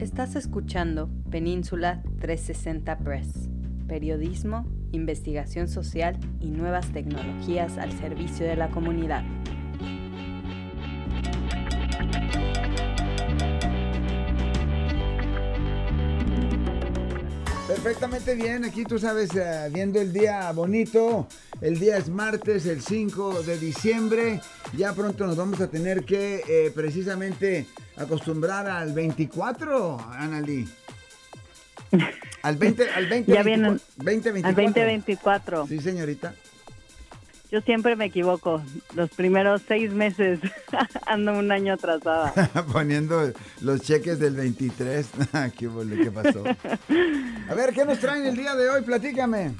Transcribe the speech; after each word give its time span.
Estás 0.00 0.34
escuchando 0.34 1.10
Península 1.30 2.02
360 2.20 3.00
Press, 3.00 3.50
periodismo, 3.86 4.66
investigación 4.92 5.68
social 5.68 6.18
y 6.40 6.46
nuevas 6.46 6.90
tecnologías 6.90 7.76
al 7.76 7.92
servicio 7.92 8.46
de 8.46 8.56
la 8.56 8.70
comunidad. 8.70 9.22
Perfectamente 17.68 18.34
bien, 18.36 18.64
aquí 18.64 18.84
tú 18.84 18.98
sabes, 18.98 19.36
eh, 19.36 19.68
viendo 19.70 20.00
el 20.00 20.14
día 20.14 20.50
bonito, 20.52 21.28
el 21.60 21.78
día 21.78 21.98
es 21.98 22.08
martes, 22.08 22.64
el 22.64 22.80
5 22.80 23.42
de 23.42 23.58
diciembre, 23.58 24.40
ya 24.76 24.94
pronto 24.94 25.26
nos 25.26 25.36
vamos 25.36 25.60
a 25.60 25.68
tener 25.70 26.04
que 26.04 26.42
eh, 26.48 26.72
precisamente 26.74 27.66
acostumbrar 28.00 28.66
al 28.66 28.92
24, 28.92 29.98
Analí. 30.12 30.68
Al 32.42 32.56
20, 32.56 32.90
al 32.92 33.06
20, 33.06 33.32
ya 33.32 33.42
vienen, 33.42 33.80
2024. 33.96 34.48
Al 34.48 34.54
2024. 34.54 35.66
Sí, 35.66 35.78
señorita. 35.80 36.34
Yo 37.50 37.60
siempre 37.60 37.96
me 37.96 38.06
equivoco. 38.06 38.62
Los 38.94 39.10
primeros 39.10 39.60
seis 39.68 39.92
meses 39.92 40.38
ando 41.06 41.32
un 41.32 41.52
año 41.52 41.74
atrasada. 41.74 42.32
Poniendo 42.72 43.32
los 43.60 43.82
cheques 43.82 44.18
del 44.20 44.36
23. 44.36 45.10
¿Qué, 45.58 45.68
¿Qué 46.02 46.10
pasó? 46.10 46.44
A 47.50 47.54
ver, 47.54 47.74
¿qué 47.74 47.84
nos 47.84 47.98
traen 47.98 48.24
el 48.24 48.36
día 48.36 48.54
de 48.54 48.70
hoy? 48.70 48.82
Platícame. 48.82 49.52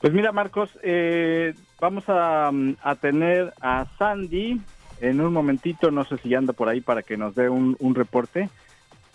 Pues 0.00 0.12
mira, 0.12 0.30
Marcos, 0.32 0.70
eh, 0.82 1.54
vamos 1.80 2.04
a, 2.08 2.50
a, 2.82 2.94
tener 2.96 3.54
a 3.60 3.86
Sandy 3.98 4.60
en 5.00 5.20
un 5.20 5.32
momentito, 5.32 5.90
no 5.90 6.04
sé 6.04 6.16
si 6.18 6.34
anda 6.34 6.52
por 6.52 6.68
ahí 6.68 6.80
para 6.80 7.02
que 7.02 7.16
nos 7.16 7.34
dé 7.34 7.48
un, 7.48 7.76
reporte, 7.94 8.48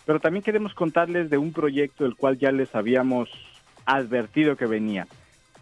pero 0.05 0.19
también 0.19 0.43
queremos 0.43 0.73
contarles 0.73 1.29
de 1.29 1.37
un 1.37 1.53
proyecto 1.53 2.03
del 2.03 2.15
cual 2.15 2.37
ya 2.37 2.51
les 2.51 2.73
habíamos 2.75 3.29
advertido 3.85 4.55
que 4.55 4.65
venía. 4.65 5.07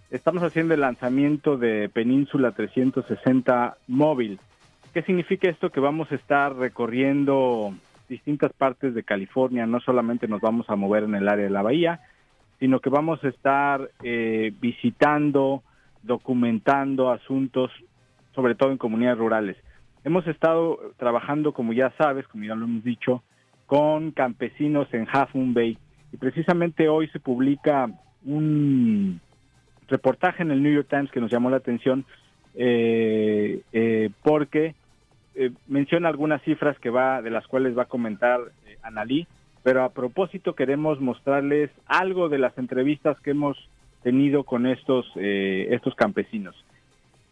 Estamos 0.09 0.44
haciendo 0.44 0.73
el 0.73 0.81
lanzamiento 0.81 1.58
de 1.58 1.89
Península 1.89 2.52
360 2.52 3.78
móvil. 3.88 4.39
¿Qué 4.94 5.02
significa 5.03 5.50
esto? 5.50 5.69
Que 5.69 5.80
vamos 5.80 6.11
a 6.11 6.16
estar 6.16 6.56
recorriendo 6.56 7.73
distintas 8.09 8.52
partes 8.52 8.94
de 8.94 9.03
California, 9.03 9.66
no 9.66 9.80
solamente 9.80 10.28
nos 10.28 10.41
vamos 10.41 10.69
a 10.69 10.75
mover 10.75 11.03
en 11.03 11.16
el 11.16 11.30
área 11.30 11.45
de 11.45 11.50
la 11.50 11.61
bahía, 11.61 12.02
sino 12.59 12.80
que 12.81 12.89
vamos 12.89 13.23
a 13.23 13.30
estar 13.30 13.89
eh, 14.03 14.53
visitando, 14.59 15.63
documentando 16.03 17.09
asuntos, 17.09 17.72
sobre 18.35 18.56
todo 18.56 18.72
en 18.72 18.78
comunidades 18.78 19.17
rurales. 19.17 19.58
Hemos 20.03 20.25
estado 20.27 20.80
trabajando, 20.97 21.53
como 21.53 21.73
ya 21.73 21.91
sabes, 21.97 22.27
como 22.27 22.44
ya 22.44 22.55
lo 22.55 22.66
hemos 22.66 22.83
dicho, 22.83 23.23
con 23.67 24.11
campesinos 24.11 24.94
en 24.94 25.07
Half 25.11 25.35
Moon 25.35 25.53
Bay 25.53 25.77
y 26.11 26.17
precisamente 26.17 26.89
hoy 26.89 27.07
se 27.09 27.19
publica 27.19 27.89
un 28.25 29.22
reportaje 29.88 30.44
en 30.44 30.52
el 30.52 30.61
New 30.61 30.73
York 30.73 30.88
Times 30.89 31.11
que 31.11 31.22
nos 31.22 31.31
llamó 31.31 31.49
la 31.49 31.57
atención 31.57 32.05
eh, 32.55 33.61
eh, 33.72 34.09
porque 34.23 34.75
eh, 35.35 35.52
menciona 35.67 36.09
algunas 36.09 36.41
cifras 36.41 36.77
que 36.79 36.89
va 36.89 37.22
de 37.22 37.29
las 37.29 37.47
cuales 37.47 37.77
va 37.77 37.83
a 37.83 37.88
comentar 37.88 38.41
eh, 38.67 38.77
Analí, 38.83 39.25
pero 39.63 39.83
a 39.83 39.94
propósito 39.94 40.55
queremos 40.55 40.99
mostrarles 40.99 41.72
algo 41.85 42.27
de 42.27 42.39
las 42.39 42.57
entrevistas 42.57 43.19
que 43.22 43.31
hemos 43.31 43.57
tenido 44.03 44.44
con 44.44 44.66
estos 44.66 45.05
estos 45.16 45.94
campesinos. 45.94 46.55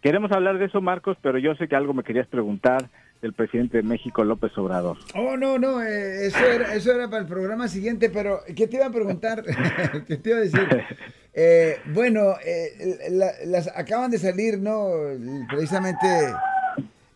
Queremos 0.02 0.31
hablar 0.31 0.58
de 0.58 0.66
eso, 0.66 0.81
Marcos, 0.81 1.17
pero 1.22 1.38
yo 1.38 1.55
sé 1.55 1.67
que 1.67 1.75
algo 1.75 1.94
me 1.94 2.03
querías 2.03 2.28
preguntar 2.28 2.89
del 3.22 3.33
presidente 3.33 3.78
de 3.78 3.83
México, 3.83 4.23
López 4.23 4.58
Obrador. 4.58 4.97
Oh, 5.14 5.36
no, 5.36 5.58
no, 5.59 5.81
eh, 5.81 6.28
eso, 6.28 6.39
era, 6.39 6.73
eso 6.73 6.94
era 6.94 7.09
para 7.09 7.23
el 7.23 7.28
programa 7.28 7.67
siguiente, 7.67 8.09
pero 8.09 8.39
¿qué 8.56 8.67
te 8.67 8.78
iba 8.78 8.86
a 8.86 8.91
preguntar? 8.91 9.44
¿Qué 10.08 10.16
te 10.16 10.30
iba 10.30 10.39
a 10.39 10.41
decir? 10.41 10.67
Eh, 11.33 11.78
bueno, 11.94 12.35
eh, 12.46 13.09
la, 13.12 13.31
las 13.46 13.68
acaban 13.75 14.12
de 14.12 14.18
salir, 14.18 14.59
¿no? 14.59 14.90
Precisamente 15.50 16.07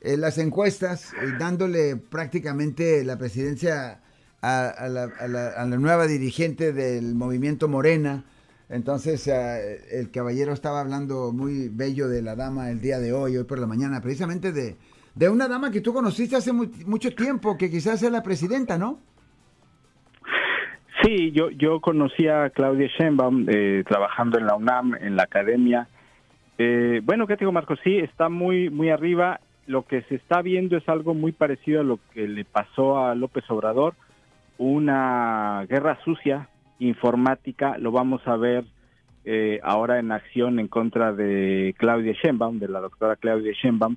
eh, 0.02 0.18
las 0.18 0.38
encuestas, 0.38 1.14
dándole 1.40 1.96
prácticamente 1.96 3.04
la 3.06 3.18
presidencia 3.18 4.02
a, 4.42 4.88
la, 4.90 5.04
a, 5.04 5.28
la, 5.28 5.78
nueva 5.78 6.08
dirigente 6.08 6.74
del 6.74 7.16
movimiento 7.16 7.70
Morena. 7.70 8.26
Entonces, 8.70 9.28
el 9.28 10.10
caballero 10.12 10.54
estaba 10.54 10.82
hablando 10.82 11.32
muy 11.32 11.70
bello 11.70 12.08
de 12.08 12.22
la 12.22 12.36
dama 12.36 12.70
el 12.72 12.82
día 12.82 13.00
de 13.00 13.14
hoy, 13.14 13.38
hoy 13.38 13.44
por 13.44 13.60
la 13.60 13.68
mañana, 13.68 14.02
precisamente 14.02 14.52
de 14.52 14.78
de 15.16 15.30
una 15.30 15.48
dama 15.48 15.72
que 15.72 15.82
tú 15.82 15.94
conociste 15.94 16.36
hace 16.36 16.52
mucho 16.52 17.14
tiempo, 17.14 17.58
que 17.58 17.70
quizás 17.70 18.00
sea 18.00 18.10
la 18.10 18.24
presidenta, 18.24 18.78
¿no? 18.78 19.00
Sí, 21.04 21.32
yo, 21.32 21.50
yo 21.52 21.82
conocí 21.82 22.28
a 22.28 22.50
Claudia 22.50 22.88
Sheinbaum 22.88 23.46
eh, 23.50 23.84
trabajando 23.88 24.40
en 24.40 24.46
la 24.46 24.56
UNAM, 24.56 24.96
en 24.96 25.16
la 25.16 25.24
academia. 25.24 25.88
Eh, 26.58 27.02
bueno, 27.04 27.28
¿qué 27.28 27.36
te 27.36 27.42
digo, 27.42 27.52
Marco? 27.52 27.76
Sí, 27.84 27.98
está 27.98 28.30
muy, 28.30 28.70
muy 28.70 28.90
arriba. 28.90 29.40
Lo 29.68 29.86
que 29.86 30.02
se 30.04 30.16
está 30.16 30.42
viendo 30.42 30.78
es 30.78 30.88
algo 30.88 31.14
muy 31.14 31.32
parecido 31.32 31.82
a 31.82 31.84
lo 31.84 32.00
que 32.14 32.28
le 32.28 32.46
pasó 32.46 33.06
a 33.06 33.16
López 33.16 33.44
Obrador, 33.50 33.96
una 34.58 35.66
guerra 35.70 36.00
sucia 36.04 36.48
informática. 36.80 37.78
Lo 37.78 37.92
vamos 37.92 38.26
a 38.28 38.36
ver 38.36 38.66
eh, 39.26 39.60
ahora 39.64 40.00
en 40.00 40.12
acción 40.12 40.60
en 40.60 40.68
contra 40.68 41.14
de 41.14 41.76
Claudia 41.78 42.14
Sheinbaum, 42.14 42.60
de 42.60 42.68
la 42.68 42.80
doctora 42.82 43.16
Claudia 43.16 43.54
Sheinbaum 43.54 43.96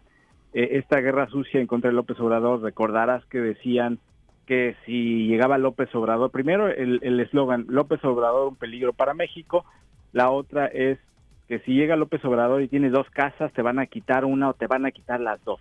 esta 0.57 1.01
guerra 1.01 1.29
sucia 1.29 1.61
en 1.61 1.67
contra 1.67 1.91
de 1.91 1.97
López 1.97 2.19
Obrador, 2.19 2.63
recordarás 2.63 3.23
que 3.27 3.41
decían 3.41 3.99
que 4.47 4.75
si 4.87 5.27
llegaba 5.27 5.59
López 5.59 5.95
Obrador, 5.95 6.31
primero 6.31 6.69
el 6.69 7.21
eslogan 7.21 7.67
López 7.69 8.03
Obrador 8.05 8.49
un 8.49 8.57
peligro 8.57 8.95
para 8.95 9.13
México, 9.13 9.67
la 10.13 10.31
otra 10.31 10.67
es 10.67 10.99
que 11.49 11.59
si 11.61 11.75
llega 11.75 11.97
López 11.97 12.25
Obrador 12.25 12.63
y 12.63 12.69
tiene 12.69 12.89
dos 12.89 13.09
casas, 13.11 13.53
te 13.53 13.61
van 13.61 13.79
a 13.79 13.87
quitar 13.87 14.25
una 14.25 14.49
o 14.49 14.55
te 14.55 14.67
van 14.67 14.87
a 14.87 14.93
quitar 14.93 15.21
las 15.21 15.45
dos. 15.45 15.61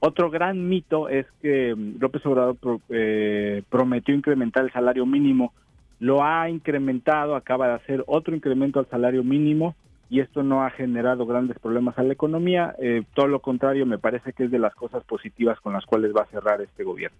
Otro 0.00 0.30
gran 0.30 0.68
mito 0.68 1.08
es 1.08 1.26
que 1.42 1.76
López 2.00 2.24
Obrador 2.24 2.56
eh, 2.88 3.62
prometió 3.68 4.14
incrementar 4.14 4.64
el 4.64 4.72
salario 4.72 5.04
mínimo, 5.04 5.52
lo 6.02 6.24
ha 6.24 6.50
incrementado, 6.50 7.36
acaba 7.36 7.68
de 7.68 7.74
hacer 7.74 8.02
otro 8.08 8.34
incremento 8.34 8.80
al 8.80 8.88
salario 8.90 9.22
mínimo, 9.22 9.76
y 10.10 10.18
esto 10.18 10.42
no 10.42 10.64
ha 10.64 10.70
generado 10.70 11.26
grandes 11.26 11.60
problemas 11.60 11.96
a 11.96 12.02
la 12.02 12.12
economía. 12.12 12.74
Eh, 12.80 13.04
todo 13.14 13.28
lo 13.28 13.40
contrario, 13.40 13.86
me 13.86 14.00
parece 14.00 14.32
que 14.32 14.44
es 14.44 14.50
de 14.50 14.58
las 14.58 14.74
cosas 14.74 15.04
positivas 15.04 15.60
con 15.60 15.72
las 15.72 15.86
cuales 15.86 16.12
va 16.12 16.22
a 16.22 16.26
cerrar 16.26 16.60
este 16.60 16.82
gobierno. 16.82 17.16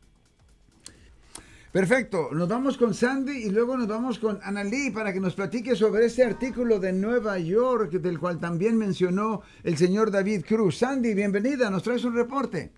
Perfecto, 1.71 2.31
nos 2.33 2.49
vamos 2.49 2.77
con 2.77 2.93
Sandy 2.93 3.45
y 3.47 3.51
luego 3.51 3.77
nos 3.77 3.87
vamos 3.87 4.19
con 4.19 4.41
Analí 4.43 4.91
para 4.91 5.13
que 5.13 5.21
nos 5.21 5.37
platique 5.37 5.77
sobre 5.77 6.07
este 6.07 6.25
artículo 6.25 6.81
de 6.81 6.93
Nueva 6.93 7.39
York 7.39 7.93
del 7.93 8.19
cual 8.19 8.41
también 8.41 8.77
mencionó 8.77 9.43
el 9.63 9.77
señor 9.77 10.11
David 10.11 10.45
Cruz. 10.45 10.79
Sandy, 10.79 11.15
bienvenida, 11.15 11.71
nos 11.71 11.85
traes 11.85 12.05
un 12.05 12.17
reporte. 12.17 12.73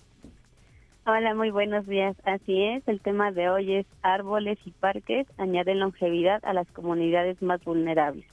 Hola, 1.07 1.35
muy 1.35 1.51
buenos 1.51 1.87
días. 1.87 2.17
Así 2.25 2.63
es, 2.63 2.87
el 2.89 3.01
tema 3.01 3.31
de 3.31 3.51
hoy 3.51 3.75
es 3.75 3.87
árboles 4.03 4.59
y 4.65 4.71
parques 4.71 5.27
añaden 5.39 5.81
longevidad 5.81 6.43
a 6.45 6.55
las 6.55 6.67
comunidades 6.73 7.41
más 7.43 7.63
vulnerables 7.65 8.25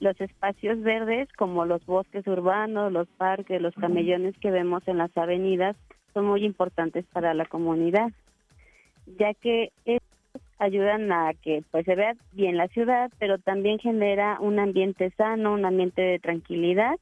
los 0.00 0.20
espacios 0.20 0.80
verdes 0.82 1.28
como 1.32 1.64
los 1.64 1.84
bosques 1.86 2.26
urbanos, 2.26 2.92
los 2.92 3.08
parques, 3.08 3.60
los 3.60 3.74
camellones 3.74 4.36
que 4.38 4.50
vemos 4.50 4.86
en 4.86 4.98
las 4.98 5.16
avenidas 5.16 5.76
son 6.14 6.26
muy 6.26 6.44
importantes 6.44 7.04
para 7.12 7.34
la 7.34 7.44
comunidad, 7.44 8.10
ya 9.18 9.34
que 9.34 9.72
estos 9.84 10.42
ayudan 10.58 11.10
a 11.12 11.32
que 11.34 11.62
pues 11.70 11.84
se 11.84 11.94
vea 11.94 12.14
bien 12.32 12.56
la 12.56 12.68
ciudad, 12.68 13.10
pero 13.18 13.38
también 13.38 13.78
genera 13.78 14.38
un 14.40 14.58
ambiente 14.58 15.10
sano, 15.16 15.52
un 15.52 15.64
ambiente 15.64 16.02
de 16.02 16.18
tranquilidad 16.18 16.96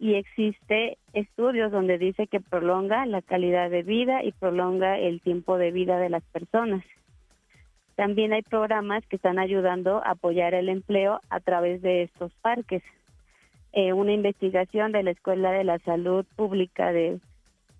y 0.00 0.14
existe 0.14 0.96
estudios 1.12 1.70
donde 1.70 1.98
dice 1.98 2.26
que 2.26 2.40
prolonga 2.40 3.04
la 3.04 3.20
calidad 3.20 3.68
de 3.68 3.82
vida 3.82 4.24
y 4.24 4.32
prolonga 4.32 4.98
el 4.98 5.20
tiempo 5.20 5.58
de 5.58 5.70
vida 5.72 5.98
de 5.98 6.08
las 6.08 6.24
personas. 6.24 6.82
También 7.96 8.32
hay 8.32 8.40
programas 8.40 9.06
que 9.06 9.16
están 9.16 9.38
ayudando 9.38 9.98
a 10.02 10.12
apoyar 10.12 10.54
el 10.54 10.70
empleo 10.70 11.20
a 11.28 11.40
través 11.40 11.82
de 11.82 12.04
estos 12.04 12.32
parques. 12.40 12.82
Eh, 13.74 13.92
una 13.92 14.14
investigación 14.14 14.90
de 14.90 15.02
la 15.02 15.10
Escuela 15.10 15.52
de 15.52 15.64
la 15.64 15.78
Salud 15.80 16.24
Pública 16.34 16.92
de 16.92 17.20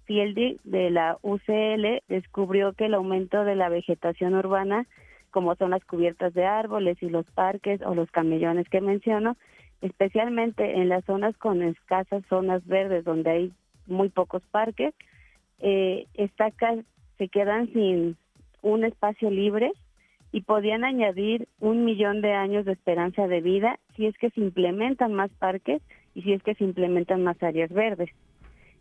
Fieldy 0.04 0.58
de 0.64 0.90
la 0.90 1.16
UCL 1.22 2.02
descubrió 2.08 2.74
que 2.74 2.84
el 2.84 2.94
aumento 2.94 3.44
de 3.44 3.56
la 3.56 3.70
vegetación 3.70 4.34
urbana, 4.34 4.86
como 5.30 5.54
son 5.54 5.70
las 5.70 5.84
cubiertas 5.86 6.34
de 6.34 6.44
árboles 6.44 7.02
y 7.02 7.08
los 7.08 7.24
parques 7.30 7.80
o 7.80 7.94
los 7.94 8.10
camellones 8.10 8.68
que 8.68 8.82
menciono, 8.82 9.38
especialmente 9.80 10.76
en 10.78 10.88
las 10.88 11.04
zonas 11.04 11.36
con 11.36 11.62
escasas 11.62 12.22
zonas 12.28 12.66
verdes 12.66 13.04
donde 13.04 13.30
hay 13.30 13.52
muy 13.86 14.08
pocos 14.08 14.42
parques, 14.50 14.94
eh, 15.58 16.06
se 17.18 17.28
quedan 17.28 17.72
sin 17.72 18.16
un 18.62 18.84
espacio 18.84 19.30
libre 19.30 19.72
y 20.32 20.42
podían 20.42 20.84
añadir 20.84 21.48
un 21.58 21.84
millón 21.84 22.20
de 22.20 22.32
años 22.32 22.64
de 22.64 22.72
esperanza 22.72 23.26
de 23.26 23.40
vida 23.40 23.78
si 23.96 24.06
es 24.06 24.16
que 24.16 24.30
se 24.30 24.40
implementan 24.40 25.12
más 25.12 25.30
parques 25.32 25.82
y 26.14 26.22
si 26.22 26.32
es 26.32 26.42
que 26.42 26.54
se 26.54 26.64
implementan 26.64 27.22
más 27.22 27.42
áreas 27.42 27.70
verdes. 27.70 28.10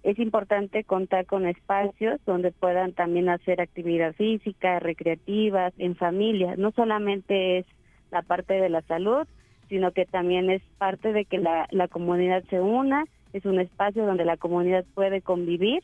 Es 0.04 0.18
importante 0.20 0.84
contar 0.86 1.26
con 1.26 1.46
espacios 1.46 2.22
donde 2.26 2.52
puedan 2.52 2.94
también 2.94 3.28
hacer 3.28 3.60
actividad 3.60 4.14
física, 4.14 4.80
recreativas, 4.80 5.74
en 5.78 5.96
familia. 5.96 6.56
No 6.56 6.72
solamente 6.72 7.60
es 7.60 7.66
la 8.12 8.22
parte 8.22 8.54
de 8.54 8.70
la 8.70 8.82
salud, 8.84 9.28
sino 9.70 9.92
que 9.92 10.06
también 10.06 10.50
es 10.50 10.62
parte 10.78 11.14
de 11.14 11.26
que 11.26 11.38
la, 11.38 11.68
la 11.72 11.88
comunidad 11.88 12.44
se 12.50 12.60
una, 12.60 13.06
es 13.34 13.46
un 13.46 13.60
espacio 13.60 14.06
donde 14.06 14.26
la 14.26 14.38
comunidad 14.38 14.86
puede 14.94 15.22
convivir 15.22 15.82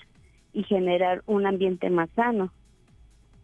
y 0.54 0.64
generar 0.64 1.22
un 1.28 1.46
ambiente 1.46 1.90
más 1.90 2.10
sano 2.16 2.52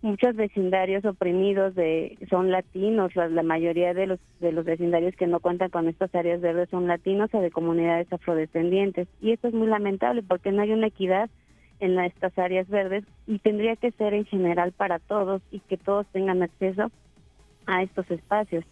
muchos 0.01 0.35
vecindarios 0.35 1.05
oprimidos 1.05 1.75
de 1.75 2.17
son 2.29 2.51
latinos, 2.51 3.15
la, 3.15 3.43
mayoría 3.43 3.93
de 3.93 4.07
los 4.07 4.19
de 4.39 4.51
los 4.51 4.65
vecindarios 4.65 5.15
que 5.15 5.27
no 5.27 5.39
cuentan 5.39 5.69
con 5.69 5.87
estas 5.87 6.13
áreas 6.15 6.41
verdes 6.41 6.69
son 6.69 6.87
latinos 6.87 7.29
o 7.33 7.39
de 7.39 7.51
comunidades 7.51 8.11
afrodescendientes 8.11 9.07
y 9.21 9.31
esto 9.31 9.47
es 9.47 9.53
muy 9.53 9.67
lamentable 9.67 10.23
porque 10.23 10.51
no 10.51 10.63
hay 10.63 10.71
una 10.71 10.87
equidad 10.87 11.29
en 11.79 11.99
estas 11.99 12.37
áreas 12.37 12.67
verdes 12.67 13.03
y 13.27 13.39
tendría 13.39 13.75
que 13.75 13.91
ser 13.91 14.13
en 14.13 14.25
general 14.25 14.71
para 14.71 14.99
todos 14.99 15.41
y 15.51 15.59
que 15.59 15.77
todos 15.77 16.07
tengan 16.07 16.43
acceso 16.43 16.91
a 17.65 17.83
estos 17.83 18.09
espacios. 18.11 18.65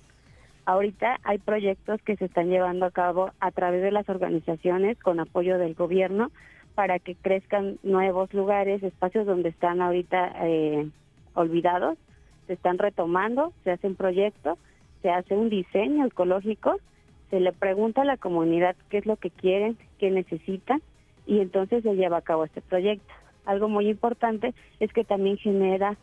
Ahorita 0.65 1.19
hay 1.23 1.39
proyectos 1.39 2.01
que 2.03 2.15
se 2.15 2.25
están 2.25 2.50
llevando 2.50 2.85
a 2.85 2.91
cabo 2.91 3.31
a 3.39 3.51
través 3.51 3.81
de 3.81 3.91
las 3.91 4.07
organizaciones 4.09 5.00
con 5.00 5.19
apoyo 5.19 5.57
del 5.57 5.73
gobierno 5.73 6.31
para 6.75 7.00
que 7.00 7.15
crezcan 7.15 7.77
nuevos 7.83 8.33
lugares, 8.33 8.83
espacios 8.83 9.25
donde 9.25 9.50
están 9.50 9.81
ahorita 9.81 10.33
eh, 10.44 10.89
olvidados, 11.33 11.97
se 12.47 12.53
están 12.53 12.77
retomando, 12.77 13.53
se 13.63 13.71
hacen 13.71 13.95
proyectos, 13.95 14.57
se 15.01 15.09
hace 15.09 15.35
un 15.35 15.50
diseño 15.50 16.06
ecológico, 16.06 16.77
se 17.29 17.39
le 17.39 17.51
pregunta 17.51 18.01
a 18.01 18.05
la 18.05 18.17
comunidad 18.17 18.75
qué 18.89 19.00
es 19.00 19.05
lo 19.05 19.17
que 19.17 19.29
quieren, 19.29 19.77
qué 19.97 20.09
necesitan 20.09 20.81
y 21.25 21.39
entonces 21.39 21.83
se 21.83 21.95
lleva 21.95 22.17
a 22.17 22.21
cabo 22.21 22.45
este 22.45 22.62
proyecto. 22.62 23.13
Algo 23.45 23.69
muy 23.69 23.89
importante 23.89 24.53
es 24.79 24.91
que 24.94 25.03
también 25.03 25.38
genera 25.38 25.97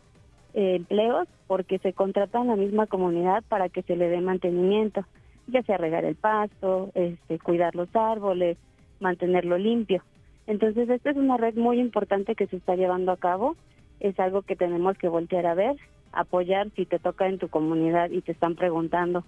empleos 0.57 1.27
porque 1.47 1.79
se 1.79 1.93
contrata 1.93 2.41
a 2.41 2.45
la 2.45 2.55
misma 2.55 2.87
comunidad 2.87 3.43
para 3.47 3.69
que 3.69 3.83
se 3.83 3.95
le 3.95 4.09
dé 4.09 4.21
mantenimiento, 4.21 5.05
ya 5.47 5.61
sea 5.63 5.77
regar 5.77 6.05
el 6.05 6.15
pasto, 6.15 6.91
este, 6.95 7.39
cuidar 7.39 7.75
los 7.75 7.93
árboles, 7.95 8.57
mantenerlo 8.99 9.57
limpio. 9.57 10.03
Entonces, 10.47 10.89
esta 10.89 11.11
es 11.11 11.17
una 11.17 11.37
red 11.37 11.55
muy 11.55 11.79
importante 11.79 12.35
que 12.35 12.47
se 12.47 12.57
está 12.57 12.75
llevando 12.75 13.11
a 13.11 13.17
cabo 13.17 13.55
es 13.99 14.19
algo 14.19 14.41
que 14.41 14.55
tenemos 14.55 14.97
que 14.97 15.07
voltear 15.07 15.45
a 15.45 15.55
ver, 15.55 15.75
apoyar 16.11 16.69
si 16.75 16.85
te 16.85 16.99
toca 16.99 17.27
en 17.27 17.39
tu 17.39 17.47
comunidad 17.49 18.09
y 18.11 18.21
te 18.21 18.31
están 18.31 18.55
preguntando 18.55 19.23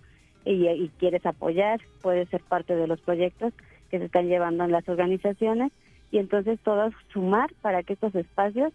y, 0.45 0.89
quieres 0.97 1.25
apoyar, 1.25 1.79
puedes 2.01 2.29
ser 2.29 2.41
parte 2.41 2.75
de 2.75 2.87
los 2.87 2.99
proyectos 3.01 3.53
que 3.91 3.99
se 3.99 4.05
están 4.05 4.27
llevando 4.27 4.63
en 4.63 4.71
las 4.71 4.87
organizaciones 4.87 5.71
y 6.11 6.17
entonces 6.17 6.59
todos 6.63 6.93
sumar 7.11 7.51
para 7.61 7.83
que 7.83 7.93
estos 7.93 8.15
espacios 8.15 8.73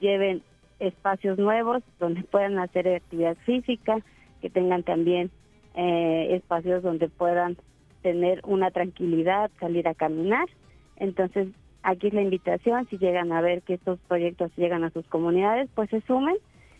lleven 0.00 0.42
espacios 0.78 1.38
nuevos 1.38 1.82
donde 1.98 2.22
puedan 2.22 2.58
hacer 2.58 2.88
actividad 2.88 3.36
física, 3.44 3.98
que 4.40 4.50
tengan 4.50 4.82
también 4.82 5.30
eh, 5.74 6.34
espacios 6.34 6.82
donde 6.82 7.08
puedan 7.08 7.56
tener 8.02 8.40
una 8.44 8.70
tranquilidad, 8.70 9.50
salir 9.58 9.88
a 9.88 9.94
caminar. 9.94 10.48
Entonces 10.96 11.48
Aquí 11.86 12.08
es 12.08 12.14
la 12.14 12.22
invitación, 12.22 12.84
si 12.90 12.98
llegan 12.98 13.30
a 13.30 13.40
ver 13.40 13.62
que 13.62 13.74
estos 13.74 14.00
proyectos 14.08 14.50
llegan 14.56 14.82
a 14.82 14.90
sus 14.90 15.06
comunidades, 15.06 15.70
pues 15.72 15.88
se 15.88 16.00
sumen 16.00 16.34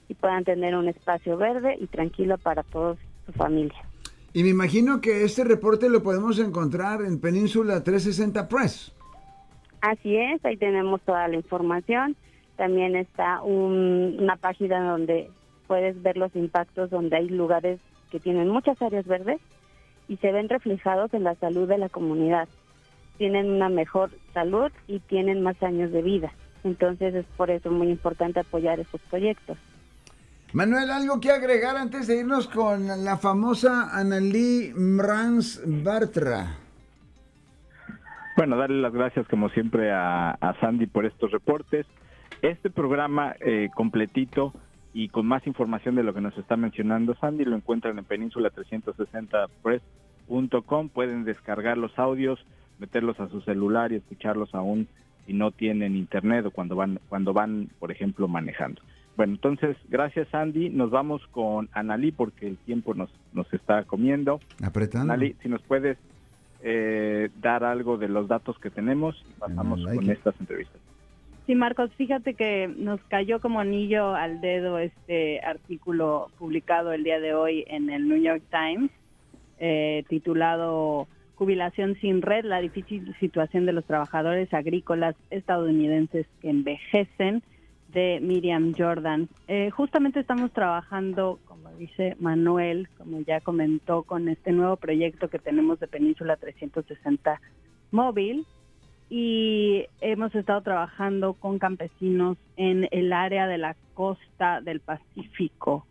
y 0.09 0.15
puedan 0.15 0.43
tener 0.43 0.75
un 0.75 0.89
espacio 0.89 1.37
verde 1.37 1.77
y 1.79 1.87
tranquilo 1.87 2.39
para 2.39 2.65
toda 2.65 2.97
su 3.25 3.33
familia. 3.33 3.79
Y 4.33 4.43
me 4.43 4.49
imagino 4.49 5.01
que 5.01 5.23
este 5.23 5.45
reporte 5.45 5.89
lo 5.89 6.03
podemos 6.03 6.41
encontrar 6.41 7.03
en 7.03 7.21
Península 7.21 7.85
360 7.85 8.49
Press. 8.49 8.93
Así 9.81 10.17
es, 10.17 10.45
ahí 10.45 10.57
tenemos 10.57 11.01
toda 11.03 11.29
la 11.29 11.37
información. 11.37 12.17
También 12.57 12.97
está 12.97 13.43
una 13.43 14.37
página 14.37 14.91
donde 14.91 15.31
puedes 15.67 16.01
ver 16.03 16.17
los 16.17 16.35
impactos, 16.35 16.91
donde 16.91 17.17
hay 17.17 17.29
lugares 17.29 17.81
que 18.11 18.21
tienen 18.21 18.49
muchas 18.49 18.81
áreas 18.81 19.07
verdes 19.07 19.41
y 20.09 20.17
se 20.19 20.33
ven 20.33 20.49
reflejados 20.49 21.13
en 21.13 21.25
la 21.25 21.35
salud 21.35 21.69
de 21.69 21.79
la 21.79 21.89
comunidad 21.89 22.49
tienen 23.17 23.51
una 23.51 23.69
mejor 23.69 24.11
salud 24.33 24.71
y 24.87 25.01
tienen 25.01 25.43
más 25.43 25.61
años 25.63 25.91
de 25.93 26.03
vida. 26.03 26.33
Entonces 26.65 27.15
es 27.15 27.27
por 27.37 27.51
eso 27.51 27.71
muy 27.71 27.89
importante 27.89 28.41
apoyar 28.41 28.81
estos 28.81 29.01
proyectos. 29.03 29.57
Manuel, 30.53 30.91
¿algo 30.91 31.21
que 31.21 31.31
agregar 31.31 31.77
antes 31.77 32.07
de 32.07 32.21
irnos 32.21 32.49
con 32.49 32.87
la 33.05 33.19
famosa 33.19 33.91
Annalí 33.97 34.73
Mrans 34.75 35.63
Bartra? 35.67 36.59
Bueno, 38.37 38.57
darle 38.57 38.81
las 38.81 38.93
gracias 38.93 39.27
como 39.29 39.49
siempre 39.51 39.91
a, 39.93 40.37
Sandy 40.61 40.87
por 40.87 41.07
estos 41.07 41.31
reportes. 41.31 41.87
Este 42.43 42.69
programa 42.71 43.35
eh, 43.41 43.71
completito 43.75 44.53
y 44.93 45.09
con 45.09 45.27
más 45.27 45.47
información 45.47 45.95
de 45.95 46.03
lo 46.03 46.13
que 46.15 46.21
nos 46.21 46.37
está 46.39 46.57
mencionando 46.57 47.15
Sandy 47.17 47.45
lo 47.45 47.55
encuentran 47.57 47.99
en 47.99 48.07
península360press.com. 48.07 50.89
Pueden 50.89 51.25
descargar 51.25 51.79
los 51.79 51.97
audios 51.99 52.45
meterlos 52.79 53.19
a 53.21 53.29
su 53.29 53.41
celular 53.43 53.93
y 53.93 53.97
escucharlos 53.97 54.55
aún 54.55 54.89
si 55.27 55.33
no 55.33 55.51
tienen 55.51 55.97
internet 55.97 56.47
o 56.47 56.51
cuando 56.51 56.77
van, 56.77 57.01
cuando 57.09 57.33
van, 57.33 57.69
por 57.79 57.91
ejemplo, 57.91 58.29
manejando. 58.29 58.81
Bueno, 59.17 59.33
entonces, 59.33 59.77
gracias 59.89 60.33
Andy. 60.35 60.71
Nos 60.71 60.91
vamos 60.91 61.27
con 61.29 61.69
Analí 61.73 62.13
porque 62.13 62.47
el 62.47 62.57
tiempo 62.59 62.95
nos, 62.95 63.11
nos 63.33 63.53
está 63.53 63.85
comiendo. 63.85 64.41
Apretando. 64.63 65.13
Analí, 65.13 65.35
si 65.43 65.49
nos 65.49 65.63
puedes 65.63 65.99
eh, 66.63 67.31
dar 67.41 67.65
algo 67.65 67.97
de 67.97 68.09
los 68.09 68.29
datos 68.29 68.59
que 68.59 68.71
tenemos 68.71 69.17
y 69.29 69.41
pasamos 69.41 69.85
con 69.85 70.11
estas 70.11 70.39
entrevistas. 70.41 70.81
Sí, 71.47 71.55
Marcos, 71.55 71.93
fíjate 71.97 72.35
que 72.35 72.67
nos 72.77 73.01
cayó 73.05 73.41
como 73.41 73.61
anillo 73.61 74.17
al 74.17 74.41
dedo 74.41 74.81
este 74.81 75.39
artículo 75.45 76.29
publicado 76.39 76.93
el 76.93 77.05
día 77.05 77.21
de 77.21 77.35
hoy 77.35 77.65
en 77.69 77.89
el 77.89 78.09
New 78.09 78.21
York 78.21 78.43
Times, 78.51 78.91
eh, 79.61 80.03
titulado 80.09 81.07
Jubilación 81.37 81.95
sin 82.01 82.21
red, 82.21 82.45
la 82.45 82.61
difícil 82.61 83.15
situación 83.21 83.65
de 83.65 83.73
los 83.73 83.85
trabajadores 83.85 84.53
agrícolas 84.53 85.15
estadounidenses 85.31 86.27
que 86.43 86.51
envejecen, 86.51 87.45
de 87.93 88.19
Miriam 88.21 88.75
Jordan. 88.77 89.29
Eh, 89.47 89.71
justamente 89.71 90.19
estamos 90.19 90.53
trabajando, 90.53 91.39
como 91.47 91.71
dice 91.79 92.17
Manuel, 92.19 92.89
como 92.99 93.21
ya 93.21 93.41
comentó, 93.41 94.03
con 94.03 94.29
este 94.29 94.51
nuevo 94.51 94.77
proyecto 94.77 95.29
que 95.29 95.39
tenemos 95.39 95.79
de 95.79 95.87
Península 95.87 96.37
360 96.37 97.41
Móvil 97.93 98.45
y 99.09 99.87
hemos 100.01 100.35
estado 100.35 100.61
trabajando 100.63 101.35
con 101.35 101.59
campesinos 101.59 102.37
en 102.57 102.89
el 102.91 103.13
área 103.13 103.47
de 103.47 103.59
la 103.59 103.77
costa 103.95 104.61
del 104.61 104.81
Pacífico, 104.81 105.87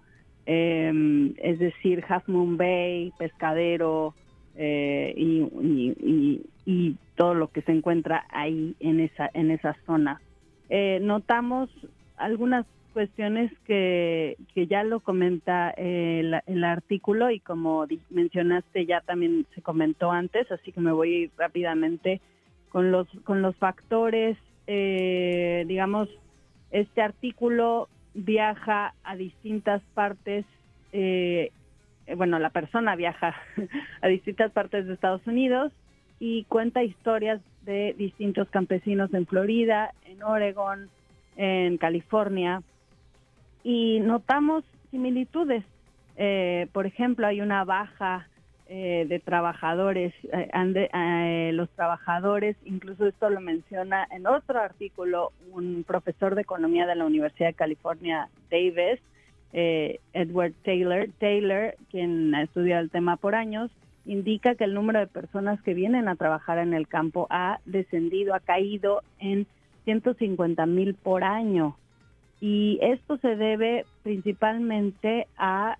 eh, 0.46 1.34
es 1.38 1.60
decir, 1.60 2.04
Half 2.08 2.28
Moon 2.28 2.58
Bay, 2.58 3.12
Pescadero, 3.18 4.14
eh, 4.58 5.14
y, 5.18 6.42
todo 7.16 7.34
lo 7.34 7.48
que 7.48 7.62
se 7.62 7.72
encuentra 7.72 8.26
ahí 8.30 8.76
en 8.82 9.00
esa, 9.00 9.30
en 9.34 9.50
esa 9.50 9.78
zona. 9.86 10.20
Eh, 10.70 11.00
notamos 11.02 11.70
algunas 12.18 12.66
cuestiones 12.92 13.54
que, 13.66 14.36
que 14.54 14.68
ya 14.68 14.84
lo 14.84 15.00
comenta 15.00 15.74
eh, 15.78 16.42
el, 16.46 16.64
artículo 16.66 17.32
y 17.32 17.40
como 17.40 17.86
mencionaste 18.10 18.86
ya 18.86 19.00
también 19.00 19.46
se 19.56 19.62
comentó 19.62 20.12
antes, 20.12 20.52
así 20.52 20.74
que 20.74 20.82
me 20.82 20.92
voy 20.92 21.32
rápidamente 21.38 22.20
con 22.76 22.92
los, 22.92 23.08
con 23.24 23.42
los 23.42 23.56
factores, 23.56 24.38
digamos, 24.68 26.10
este 26.72 27.02
artículo 27.02 27.88
viaja 28.14 28.94
a 29.06 29.16
distintas 29.16 29.82
partes 29.94 30.46
eh, 30.92 31.52
eh, 32.08 32.16
bueno, 32.16 32.40
la 32.40 32.52
persona 32.52 32.96
viaja 32.96 33.36
a 34.02 34.08
distintas 34.08 34.52
partes 34.52 34.86
de 34.86 34.94
Estados 34.94 35.26
Unidos 35.28 35.72
y 36.20 36.46
cuenta 36.46 36.84
historias 36.84 37.42
de 37.64 37.94
distintos 37.98 38.48
campesinos 38.50 39.14
en 39.14 39.26
Florida, 39.26 39.92
en 40.06 40.24
Oregon, 40.24 40.90
en 41.36 41.78
California, 41.78 42.62
y 43.64 44.00
notamos 44.00 44.64
similitudes. 44.92 45.66
Eh, 46.16 46.68
por 46.72 46.86
ejemplo, 46.86 47.28
hay 47.28 47.42
una 47.42 47.66
baja 47.66 48.30
eh, 48.68 49.06
de 49.08 49.20
trabajadores, 49.20 50.14
los 51.54 51.70
trabajadores, 51.72 52.56
incluso 52.66 53.06
esto 53.06 53.30
lo 53.30 53.40
menciona 53.40 54.08
en 54.12 54.26
otro 54.26 54.60
artículo 54.60 55.32
un 55.52 55.84
profesor 55.86 56.36
de 56.36 56.42
economía 56.42 56.88
de 56.88 56.96
la 56.96 57.06
Universidad 57.06 57.50
de 57.50 57.54
California, 57.54 58.30
Davis, 58.50 59.00
eh, 59.58 60.02
Edward 60.12 60.52
Taylor. 60.64 61.08
Taylor, 61.18 61.76
quien 61.90 62.36
ha 62.36 62.44
estudiado 62.44 62.82
el 62.82 62.90
tema 62.90 63.16
por 63.16 63.36
años, 63.36 63.72
indica 64.06 64.56
que 64.56 64.66
el 64.66 64.74
número 64.74 65.00
de 65.00 65.08
personas 65.08 65.62
que 65.62 65.74
vienen 65.74 66.10
a 66.10 66.18
trabajar 66.18 66.58
en 66.58 66.74
el 66.74 66.90
campo 66.90 67.26
ha 67.30 67.60
descendido, 67.66 68.34
ha 68.36 68.42
caído 68.42 69.02
en 69.20 69.48
150 69.86 70.66
mil 70.66 70.94
por 70.96 71.24
año. 71.24 71.78
Y 72.42 72.80
esto 72.82 73.18
se 73.18 73.38
debe 73.38 73.86
principalmente 74.04 75.28
a 75.38 75.78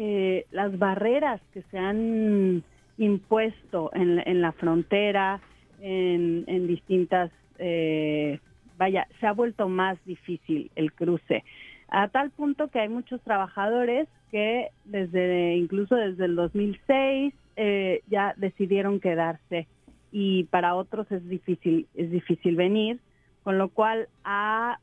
eh, 0.00 0.46
las 0.52 0.78
barreras 0.78 1.40
que 1.52 1.62
se 1.72 1.76
han 1.76 2.62
impuesto 2.98 3.90
en, 3.94 4.40
la 4.40 4.52
frontera, 4.52 5.40
en, 5.80 6.68
distintas 6.68 7.32
eh, 7.58 8.38
vaya, 8.76 9.08
se 9.18 9.26
ha 9.26 9.32
vuelto 9.32 9.68
más 9.68 9.98
difícil 10.04 10.70
el 10.76 10.92
cruce, 10.92 11.42
a 11.88 12.06
tal 12.06 12.30
punto 12.30 12.68
que 12.68 12.78
hay 12.78 12.88
muchos 12.88 13.20
trabajadores 13.22 14.06
que 14.30 14.68
desde 14.84 15.56
incluso 15.56 15.96
desde 15.96 16.26
el 16.26 16.36
2006 16.36 17.34
eh, 17.56 18.02
ya 18.06 18.34
decidieron 18.36 19.00
quedarse 19.00 19.66
y 20.12 20.44
para 20.44 20.76
otros 20.76 21.10
es 21.10 21.28
difícil 21.28 21.88
es 21.96 22.12
difícil 22.12 22.54
venir, 22.54 23.00
con 23.42 23.58
lo 23.58 23.68
cual 23.70 24.06
ha, 24.22 24.78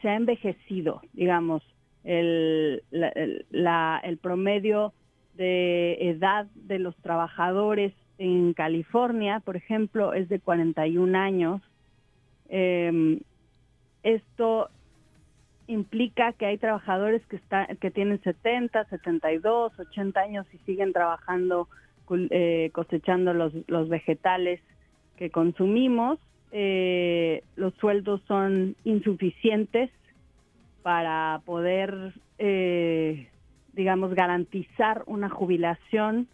se 0.00 0.08
ha 0.08 0.16
envejecido, 0.16 1.02
digamos, 1.12 1.62
el, 2.04 2.82
el 2.90 4.18
promedio 4.18 4.92
de 5.34 6.10
edad 6.10 6.46
de 6.54 6.78
los 6.78 6.96
trabajadores 6.96 7.92
en 8.18 8.52
California, 8.52 9.40
por 9.40 9.56
ejemplo, 9.56 10.12
es 10.12 10.28
de 10.28 10.40
41 10.40 11.18
años. 11.18 11.62
Eh, 12.48 13.20
esto 14.02 14.68
implica 15.66 16.32
que 16.32 16.46
hay 16.46 16.58
trabajadores 16.58 17.24
que, 17.26 17.36
están, 17.36 17.76
que 17.76 17.90
tienen 17.90 18.20
70, 18.22 18.84
72, 18.86 19.78
80 19.78 20.20
años 20.20 20.46
y 20.52 20.58
siguen 20.58 20.92
trabajando 20.92 21.68
eh, 22.30 22.70
cosechando 22.72 23.32
los, 23.32 23.52
los, 23.68 23.88
vegetales 23.88 24.60
que 25.16 25.30
consumimos. 25.30 26.18
Eh, 26.50 27.44
los 27.54 27.72
sueldos 27.74 28.20
son 28.26 28.74
insuficientes 28.82 29.90
para 30.82 31.40
poder, 31.44 32.12
eh, 32.38 33.28
digamos, 33.72 34.14
garantizar 34.14 35.02
una 35.06 35.28
jubilación. 35.28 36.28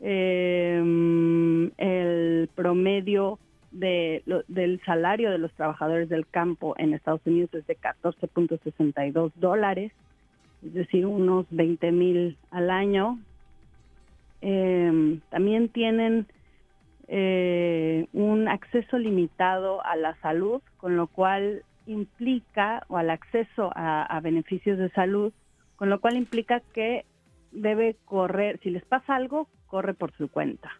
el 0.00 1.68
promedio 2.56 3.38
de, 3.72 4.22
del 4.48 4.80
salario 4.84 5.30
de 5.30 5.38
los 5.38 5.52
trabajadores 5.52 6.08
del 6.08 6.26
campo 6.26 6.74
en 6.78 6.94
Estados 6.94 7.22
Unidos 7.24 7.52
es 7.54 7.66
de 7.66 7.76
14.62 7.76 9.32
dólares, 9.36 9.92
es 10.64 10.74
decir, 10.74 11.06
unos 11.06 11.46
20 11.50 11.90
mil 11.92 12.36
al 12.50 12.70
año. 12.70 13.18
Em, 14.40 15.20
también 15.30 15.68
tienen 15.68 16.26
eh, 17.08 18.06
un 18.12 18.48
acceso 18.48 18.98
limitado 18.98 19.84
a 19.84 19.96
la 19.96 20.14
salud, 20.20 20.62
con 20.76 20.96
lo 20.96 21.06
cual 21.06 21.62
implica, 21.86 22.84
o 22.88 22.96
al 22.96 23.10
acceso 23.10 23.70
a 23.74 24.20
beneficios 24.22 24.78
de 24.78 24.90
salud, 24.90 25.32
con 25.76 25.90
lo 25.90 26.00
cual 26.00 26.16
implica 26.16 26.60
que 26.72 27.04
debe 27.52 27.96
correr, 28.04 28.58
si 28.62 28.70
les 28.70 28.84
pasa 28.84 29.16
algo, 29.16 29.48
corre 29.66 29.94
por 29.94 30.12
su 30.12 30.28
cuenta. 30.28 30.70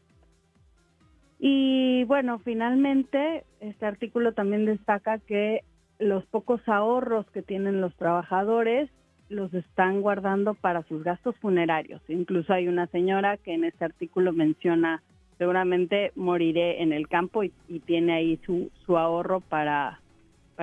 Y 1.38 2.04
bueno, 2.04 2.38
finalmente, 2.38 3.44
este 3.61 3.87
artículo 3.87 4.32
también 4.32 4.64
destaca 4.64 5.18
que 5.18 5.64
los 5.99 6.25
pocos 6.26 6.61
ahorros 6.68 7.28
que 7.30 7.42
tienen 7.42 7.80
los 7.80 7.94
trabajadores 7.97 8.90
los 9.28 9.52
están 9.54 10.02
guardando 10.02 10.54
para 10.54 10.82
sus 10.85 11.02
gastos 11.02 11.37
funerarios. 11.38 12.00
Incluso 12.09 12.52
hay 12.52 12.68
una 12.68 12.87
señora 12.88 13.38
que 13.38 13.54
en 13.54 13.64
este 13.64 13.85
artículo 13.85 14.32
menciona, 14.32 15.02
seguramente 15.38 16.12
moriré 16.14 16.82
en 16.82 16.92
el 16.92 17.09
campo 17.09 17.42
y, 17.42 17.50
tiene 17.87 18.12
ahí 18.12 18.38
su, 18.44 18.71
su 18.85 18.97
ahorro 18.97 19.40
para, 19.40 20.01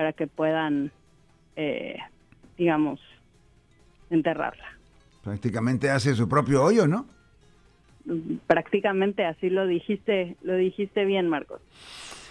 para 0.00 0.14
que 0.14 0.26
puedan, 0.26 0.90
eh, 1.56 1.98
digamos, 2.56 2.98
enterrarla. 4.08 4.64
Prácticamente 5.22 5.90
hace 5.90 6.14
su 6.14 6.26
propio 6.26 6.64
hoyo, 6.64 6.86
¿no? 6.86 7.04
prácticamente 8.46 9.26
así 9.26 9.50
lo 9.50 9.66
dijiste, 9.66 10.38
lo 10.42 10.56
dijiste 10.56 11.04
bien, 11.04 11.28
Marcos. 11.28 11.60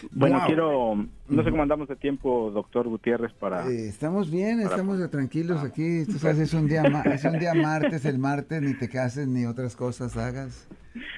Bueno, 0.10 0.42
quiero, 0.48 0.96
no 1.28 1.44
sé 1.44 1.52
cómo 1.52 1.62
andamos 1.62 1.88
de 1.88 1.96
tiempo, 1.96 2.50
doctor 2.50 2.88
Gutiérrez, 2.88 3.34
para... 3.34 3.70
Eh, 3.70 3.88
estamos 3.88 4.32
bien, 4.32 4.62
estamos 4.62 5.08
tranquilos 5.12 5.60
ah. 5.62 5.68
aquí, 5.68 6.06
tú 6.08 6.14
sabes, 6.14 6.40
es 6.40 6.56
un, 6.56 6.68
día 6.68 6.82
es 7.06 7.24
un 7.24 7.38
día 7.38 7.54
martes, 7.54 8.04
el 8.06 8.18
martes, 8.18 8.64
ni 8.64 8.74
te 8.74 8.90
cases 8.90 9.28
ni 9.28 9.46
otras 9.46 9.76
cosas 9.76 10.18
hagas. 10.18 10.68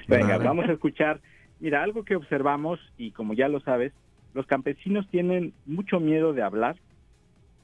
Venga, 0.06 0.36
vamos 0.36 0.68
a 0.68 0.72
escuchar. 0.72 1.18
Mira, 1.60 1.82
algo 1.82 2.04
que 2.04 2.14
observamos, 2.14 2.78
y 2.98 3.12
como 3.12 3.32
ya 3.32 3.48
lo 3.48 3.60
sabes, 3.60 3.94
los 4.34 4.46
campesinos 4.46 5.08
tienen 5.10 5.52
mucho 5.66 6.00
miedo 6.00 6.32
de 6.32 6.42
hablar 6.42 6.76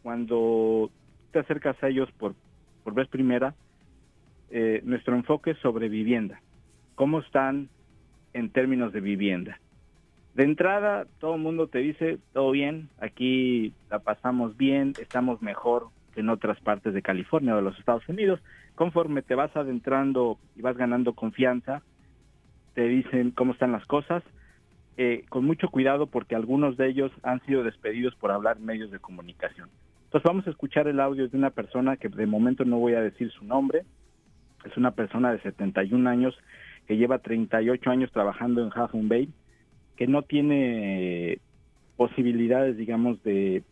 cuando 0.02 0.90
te 1.32 1.38
acercas 1.38 1.82
a 1.82 1.88
ellos 1.88 2.10
por, 2.18 2.34
por 2.84 2.94
vez 2.94 3.08
primera. 3.08 3.54
Eh, 4.50 4.80
nuestro 4.84 5.14
enfoque 5.14 5.50
es 5.50 5.58
sobre 5.58 5.88
vivienda 5.88 6.40
cómo 6.98 7.20
están 7.20 7.68
en 8.32 8.50
términos 8.50 8.92
de 8.92 9.00
vivienda. 9.00 9.60
De 10.34 10.42
entrada, 10.42 11.06
todo 11.20 11.36
el 11.36 11.40
mundo 11.40 11.68
te 11.68 11.78
dice, 11.78 12.18
todo 12.32 12.50
bien, 12.50 12.88
aquí 13.00 13.72
la 13.88 14.00
pasamos 14.00 14.56
bien, 14.56 14.94
estamos 15.00 15.40
mejor 15.40 15.86
que 16.12 16.20
en 16.20 16.28
otras 16.28 16.60
partes 16.60 16.92
de 16.92 17.02
California 17.02 17.54
o 17.54 17.58
de 17.58 17.62
los 17.62 17.78
Estados 17.78 18.08
Unidos. 18.08 18.40
Conforme 18.74 19.22
te 19.22 19.36
vas 19.36 19.54
adentrando 19.56 20.38
y 20.56 20.62
vas 20.62 20.76
ganando 20.76 21.12
confianza, 21.12 21.82
te 22.74 22.88
dicen 22.88 23.30
cómo 23.30 23.52
están 23.52 23.70
las 23.70 23.86
cosas, 23.86 24.24
eh, 25.00 25.24
con 25.28 25.44
mucho 25.44 25.68
cuidado 25.68 26.08
porque 26.08 26.34
algunos 26.34 26.76
de 26.76 26.88
ellos 26.88 27.12
han 27.22 27.40
sido 27.46 27.62
despedidos 27.62 28.16
por 28.16 28.32
hablar 28.32 28.58
medios 28.58 28.90
de 28.90 28.98
comunicación. 28.98 29.68
Entonces 30.06 30.26
vamos 30.26 30.44
a 30.48 30.50
escuchar 30.50 30.88
el 30.88 30.98
audio 30.98 31.28
de 31.28 31.36
una 31.36 31.50
persona 31.50 31.96
que 31.96 32.08
de 32.08 32.26
momento 32.26 32.64
no 32.64 32.78
voy 32.78 32.94
a 32.94 33.00
decir 33.00 33.30
su 33.30 33.44
nombre, 33.44 33.84
es 34.64 34.76
una 34.76 34.90
persona 34.90 35.30
de 35.30 35.40
71 35.40 36.10
años 36.10 36.36
que 36.88 36.96
lleva 36.96 37.20
38 37.20 37.88
años 37.88 38.10
trabajando 38.10 38.60
en 38.60 38.72
Half 38.74 38.90
Bay, 38.94 39.28
que 39.96 40.08
no 40.08 40.22
tiene 40.22 41.38
posibilidades, 41.96 42.76
digamos, 42.76 43.22
de 43.22 43.62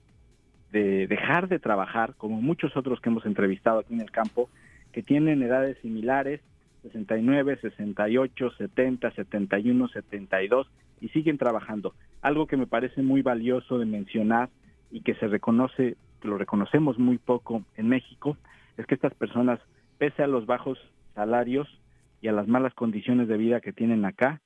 dejar 0.71 1.49
de 1.49 1.59
trabajar, 1.59 2.15
como 2.17 2.41
muchos 2.41 2.77
otros 2.77 3.01
que 3.01 3.09
hemos 3.09 3.27
entrevistado 3.27 3.81
aquí 3.81 3.95
en 3.95 4.01
el 4.01 4.13
campo, 4.13 4.49
que 4.93 5.03
tienen 5.03 5.43
edades 5.43 5.77
similares, 5.83 6.41
69, 6.83 7.59
68, 7.63 8.51
70, 8.59 9.11
71, 9.11 9.89
72, 9.89 10.71
y 11.01 11.09
siguen 11.09 11.39
trabajando. 11.39 11.95
Algo 12.23 12.47
que 12.47 12.57
me 12.57 12.67
parece 12.67 13.03
muy 13.03 13.23
valioso 13.23 13.79
de 13.79 13.87
mencionar 13.87 14.49
y 14.91 15.01
que 15.03 15.15
se 15.15 15.29
reconoce, 15.29 15.97
lo 16.23 16.39
reconocemos 16.39 16.99
muy 16.99 17.19
poco 17.19 17.63
en 17.77 17.89
México, 17.89 18.37
es 18.77 18.87
que 18.87 18.95
estas 18.95 19.15
personas, 19.15 19.61
pese 19.99 20.23
a 20.23 20.27
los 20.27 20.47
bajos 20.47 20.79
salarios, 21.15 21.69
y 22.21 22.29
a 22.29 22.33
las 22.33 22.49
malas 22.49 22.75
condiciones 22.75 23.29
de 23.29 23.37
vida 23.37 23.61
que 23.61 23.73
tienen 23.73 24.05
acá. 24.05 24.41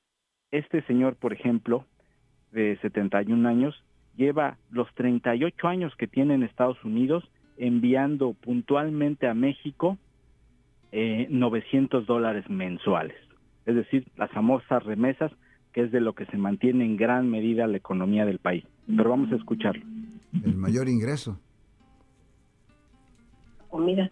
Este 0.51 0.83
señor, 0.83 1.17
por 1.17 1.33
ejemplo, 1.33 1.87
de 2.53 2.79
71 2.83 3.49
años, 3.49 3.83
lleva 4.17 4.59
los 4.71 4.93
38 4.95 5.69
años 5.69 5.95
que 5.97 6.07
tiene 6.07 6.35
en 6.35 6.43
Estados 6.43 6.83
Unidos 6.85 7.25
enviando 7.57 8.35
puntualmente 8.35 9.29
a 9.29 9.35
México 9.35 9.99
eh, 10.93 11.27
900 11.31 12.07
dólares 12.07 12.49
mensuales. 12.51 13.17
Es 13.67 13.77
decir, 13.77 14.07
las 14.17 14.31
famosas 14.31 14.83
remesas, 14.83 15.31
que 15.73 15.83
es 15.83 15.93
de 15.93 16.01
lo 16.01 16.15
que 16.15 16.27
se 16.27 16.37
mantiene 16.37 16.85
en 16.85 16.97
gran 16.97 17.31
medida 17.31 17.67
la 17.67 17.77
economía 17.77 18.25
del 18.25 18.39
país. 18.39 18.65
Pero 18.87 19.11
vamos 19.11 19.33
a 19.33 19.37
escucharlo. 19.37 19.85
El 20.45 20.57
mayor 20.57 20.89
ingreso. 20.89 21.39
Comida. 23.69 24.11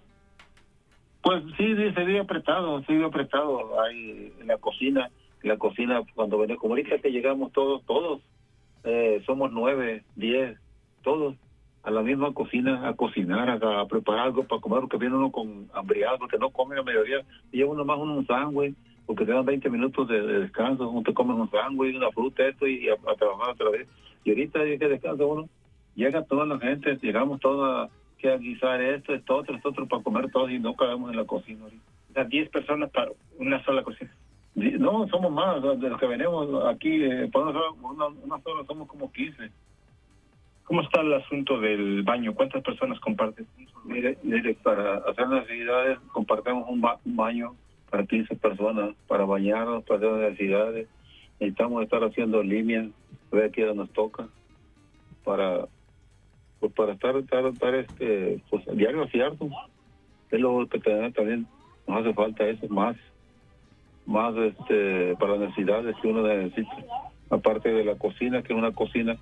Pues 1.23 1.43
sí, 1.57 1.75
sí, 1.77 1.93
se 1.95 2.07
dio 2.07 2.23
apretado, 2.23 2.83
se 2.85 2.93
dio 2.93 3.07
apretado 3.07 3.81
ahí 3.83 4.33
en 4.41 4.47
la 4.47 4.59
cocina. 4.59 5.11
En 5.43 5.49
la 5.51 5.57
cocina, 5.57 6.01
cuando 6.15 6.39
venimos, 6.39 6.61
como 6.61 6.75
que 6.75 7.11
llegamos 7.11 7.53
todos, 7.53 7.85
todos, 7.85 8.23
eh, 8.85 9.23
somos 9.27 9.53
nueve, 9.53 10.05
diez, 10.17 10.59
todos 11.03 11.37
a 11.83 11.91
la 11.91 12.03
misma 12.03 12.33
cocina 12.35 12.89
a 12.89 12.95
cocinar, 12.95 13.49
a, 13.51 13.87
preparar 13.87 14.27
algo 14.27 14.45
para 14.45 14.61
comer, 14.61 14.81
porque 14.81 14.99
viene 14.99 15.17
uno 15.17 15.33
con 15.33 15.69
hambriado, 15.73 16.19
porque 16.19 16.39
no 16.39 16.51
come 16.51 16.79
a 16.79 16.83
mediodía, 16.83 17.25
y 17.51 17.59
lleva 17.59 17.73
uno 17.73 17.85
más 17.85 17.99
un 17.99 18.27
sándwich, 18.27 18.77
porque 19.09 19.25
te 19.25 19.33
dan 19.33 19.47
20 19.47 19.71
minutos 19.71 20.07
de, 20.07 20.21
descanso, 20.21 20.91
uno 20.91 21.03
te 21.03 21.15
come 21.15 21.33
un 21.33 21.51
sándwich, 21.51 21.97
una 21.97 22.11
fruta, 22.11 22.47
esto, 22.47 22.67
y 22.67 22.91
a, 22.91 22.97
trabajar 23.17 23.55
otra 23.55 23.71
vez. 23.71 23.89
Y 24.23 24.31
ahorita 24.31 24.61
que 24.61 24.87
descansa 24.87 25.25
uno, 25.25 25.49
llega 25.95 26.23
toda 26.25 26.45
la 26.45 26.59
gente, 26.59 26.99
llegamos 27.01 27.41
todos 27.41 27.91
que 28.19 28.37
guisar 28.37 28.83
esto, 28.83 29.15
esto, 29.15 29.37
otro, 29.37 29.57
esto, 29.57 29.71
otro, 29.71 29.87
para 29.87 30.03
comer 30.03 30.31
todos 30.31 30.51
y 30.51 30.59
no 30.59 30.77
cabemos 30.77 31.11
en 31.11 31.17
la 31.17 31.25
cocina. 31.25 31.65
Las 32.15 32.29
10 32.29 32.51
personas 32.51 32.91
para 32.91 33.11
una 33.39 33.65
sola 33.65 33.83
cocina. 33.83 34.13
No, 34.55 35.09
somos 35.09 35.33
más, 35.33 35.63
de 35.63 35.89
los 35.89 35.99
que 35.99 36.07
venimos 36.07 36.67
aquí, 36.67 37.03
eh, 37.03 37.31
una, 37.33 38.07
una 38.07 38.41
sola 38.43 38.63
somos 38.67 38.89
como 38.89 39.11
15. 39.11 39.51
¿Cómo 40.65 40.83
está 40.83 41.01
el 41.01 41.15
asunto 41.15 41.59
del 41.59 42.03
baño? 42.03 42.35
¿Cuántas 42.35 42.63
personas 42.63 43.01
comparten? 43.01 43.47
Mire, 43.87 44.19
mire 44.23 44.55
para 44.63 44.99
hacer 44.99 45.27
necesidades 45.27 45.99
compartimos 46.13 46.69
un, 46.69 46.83
baño 47.17 47.55
para 47.91 48.07
15 48.07 48.37
personas, 48.37 48.95
para 49.07 49.25
bañarnos, 49.25 49.85
para 49.85 49.99
hacer 49.99 50.31
necesidades. 50.31 50.89
Necesitamos 51.41 51.83
estar 51.83 52.03
haciendo 52.03 52.43
líneas, 52.43 52.89
ver 53.31 53.51
qué 53.51 53.73
nos 53.75 53.91
toca, 53.91 54.29
para 55.25 55.67
pues 56.61 56.73
para 56.73 56.93
estar, 56.93 57.17
estar, 57.17 57.47
estar 57.47 57.75
este, 57.75 58.43
pues 58.51 58.65
diario 58.77 59.07
cierto. 59.09 59.49
Es 60.31 60.41
lo 60.41 60.67
que 60.69 60.79
también 60.81 61.47
nos 61.87 62.01
hace 62.01 62.13
falta 62.15 62.47
eso, 62.47 62.69
más, 62.69 62.97
más 64.07 64.35
este, 64.37 65.15
para 65.17 65.37
las 65.37 65.51
necesidades 65.51 65.97
que 66.03 66.09
uno 66.09 66.27
necesita. 66.27 66.77
Aparte 67.31 67.71
de 67.71 67.85
la 67.85 67.95
cocina, 67.97 68.43
que 68.43 68.53
es 68.53 68.59
una 68.59 68.73
cocina 68.73 69.17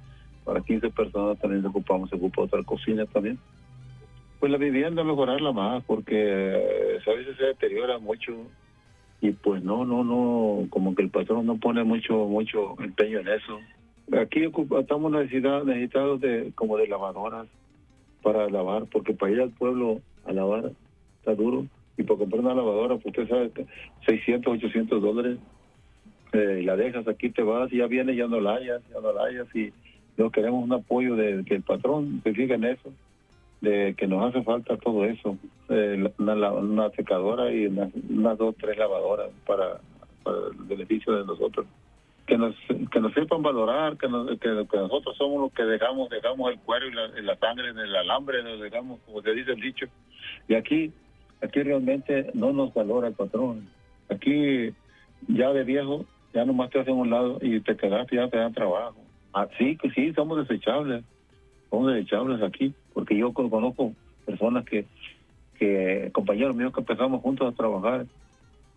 para 0.44 0.60
15 0.60 0.90
personas 0.90 1.38
también 1.38 1.66
ocupamos, 1.66 2.08
se 2.08 2.16
ocupa 2.16 2.42
otra 2.42 2.62
cocina 2.62 3.04
también. 3.06 3.38
Pues 4.38 4.52
la 4.52 4.58
vivienda 4.58 5.02
mejorarla 5.02 5.52
más 5.52 5.82
porque 5.84 6.14
eh, 6.14 6.98
a 7.06 7.10
veces 7.10 7.36
se 7.36 7.44
deteriora 7.44 7.98
mucho. 7.98 8.36
Y 9.20 9.32
pues 9.32 9.62
no, 9.62 9.84
no, 9.86 10.04
no, 10.04 10.68
como 10.68 10.94
que 10.94 11.02
el 11.02 11.08
patrón 11.08 11.46
no 11.46 11.56
pone 11.56 11.82
mucho, 11.84 12.26
mucho 12.26 12.76
empeño 12.80 13.20
en 13.20 13.28
eso. 13.28 13.60
Aquí 14.20 14.44
estamos 14.78 15.10
necesitados 15.10 16.20
de 16.20 16.52
como 16.54 16.76
de 16.76 16.86
lavadoras 16.86 17.46
para 18.22 18.48
lavar, 18.50 18.84
porque 18.92 19.14
para 19.14 19.32
ir 19.32 19.40
al 19.40 19.50
pueblo 19.50 20.00
a 20.26 20.32
lavar 20.32 20.72
está 21.18 21.34
duro. 21.34 21.66
Y 21.96 22.02
para 22.02 22.18
comprar 22.18 22.40
una 22.42 22.54
lavadora, 22.54 22.96
pues 22.96 23.06
usted 23.06 23.28
sabe, 23.28 23.50
600, 24.04 24.52
800 24.52 25.00
dólares, 25.02 25.38
eh, 26.32 26.60
la 26.62 26.76
dejas 26.76 27.08
aquí, 27.08 27.30
te 27.30 27.42
vas 27.42 27.72
y 27.72 27.78
ya 27.78 27.86
viene, 27.86 28.14
ya 28.14 28.26
no 28.26 28.38
la 28.38 28.56
hayas, 28.56 28.82
ya 28.92 29.00
no 29.00 29.12
la 29.12 29.24
hayas 29.24 29.46
y 29.56 29.72
no 30.18 30.30
queremos 30.30 30.62
un 30.62 30.74
apoyo 30.74 31.16
de 31.16 31.42
que 31.44 31.54
el 31.54 31.62
patrón 31.62 32.20
se 32.22 32.34
fije 32.34 32.52
en 32.52 32.64
eso 32.64 32.92
de 33.60 33.94
que 33.96 34.06
nos 34.06 34.28
hace 34.28 34.42
falta 34.42 34.76
todo 34.76 35.04
eso, 35.04 35.36
eh, 35.68 36.10
una, 36.18 36.90
secadora 36.90 37.52
y 37.52 37.66
unas 37.66 38.38
dos, 38.38 38.54
tres 38.60 38.78
lavadoras 38.78 39.30
para, 39.46 39.80
el 40.26 40.64
beneficio 40.64 41.14
de 41.14 41.24
nosotros. 41.24 41.66
Que 42.26 42.36
nos, 42.36 42.56
que 42.90 43.00
nos 43.00 43.14
sepan 43.14 43.42
valorar, 43.42 43.96
que, 43.96 44.08
que, 44.40 44.76
nosotros 44.76 45.16
somos 45.16 45.42
los 45.42 45.52
que 45.52 45.62
dejamos 45.62 46.10
dejamos 46.10 46.50
el 46.50 46.58
cuero 46.58 46.88
y 46.88 47.22
la, 47.22 47.36
sangre 47.36 47.70
en 47.70 47.78
el 47.78 47.94
alambre, 47.94 48.42
nos 48.42 48.60
dejamos, 48.60 48.98
como 49.06 49.22
se 49.22 49.32
dice 49.32 49.52
el 49.52 49.60
dicho. 49.60 49.86
Y 50.48 50.54
aquí, 50.54 50.92
aquí 51.40 51.62
realmente 51.62 52.30
no 52.34 52.52
nos 52.52 52.74
valora 52.74 53.08
el 53.08 53.14
patrón. 53.14 53.68
Aquí 54.08 54.74
ya 55.28 55.52
de 55.52 55.62
viejo, 55.62 56.04
ya 56.34 56.44
nomás 56.44 56.70
te 56.70 56.80
hacen 56.80 56.94
un 56.94 57.10
lado 57.10 57.38
y 57.40 57.60
te 57.60 57.76
quedaste, 57.76 58.16
ya 58.16 58.28
te 58.28 58.38
dan 58.38 58.52
trabajo. 58.52 58.96
Así 59.32 59.76
que 59.76 59.90
sí, 59.90 60.12
somos 60.14 60.48
desechables 60.48 61.04
somos 61.70 61.92
desechables 61.92 62.42
aquí, 62.42 62.74
porque 62.94 63.16
yo 63.16 63.32
conozco 63.32 63.92
personas 64.24 64.64
que, 64.64 64.86
que 65.58 66.10
compañeros 66.12 66.56
míos 66.56 66.72
que 66.72 66.80
empezamos 66.80 67.22
juntos 67.22 67.52
a 67.52 67.56
trabajar 67.56 68.06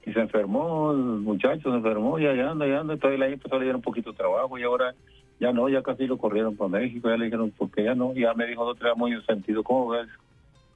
y 0.05 0.13
se 0.13 0.19
enfermó, 0.19 0.91
el 0.91 0.97
muchacho 0.97 1.71
se 1.71 1.77
enfermó, 1.77 2.19
y 2.19 2.25
allá 2.25 2.51
anda, 2.51 2.67
ya 2.67 2.79
anda, 2.79 2.97
todavía 2.97 3.25
el 3.25 3.33
año 3.33 3.41
pasado 3.41 3.61
le 3.61 3.73
un 3.73 3.81
poquito 3.81 4.11
de 4.11 4.17
trabajo 4.17 4.57
y 4.57 4.63
ahora 4.63 4.93
ya 5.39 5.53
no, 5.53 5.69
ya 5.69 5.81
casi 5.81 6.05
lo 6.05 6.17
corrieron 6.17 6.55
para 6.55 6.69
México, 6.69 7.09
ya 7.09 7.17
le 7.17 7.25
dijeron, 7.25 7.53
porque 7.57 7.83
ya 7.83 7.95
no, 7.95 8.13
ya 8.13 8.33
me 8.33 8.45
dijo, 8.45 8.73
tenemos 8.75 8.97
muy 8.97 9.21
sentido, 9.23 9.63
¿cómo 9.63 9.89
ves? 9.89 10.07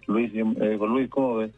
Luis, 0.08 0.32
eh, 0.34 0.78
Luis, 0.78 1.10
¿cómo 1.10 1.38
ves? 1.38 1.52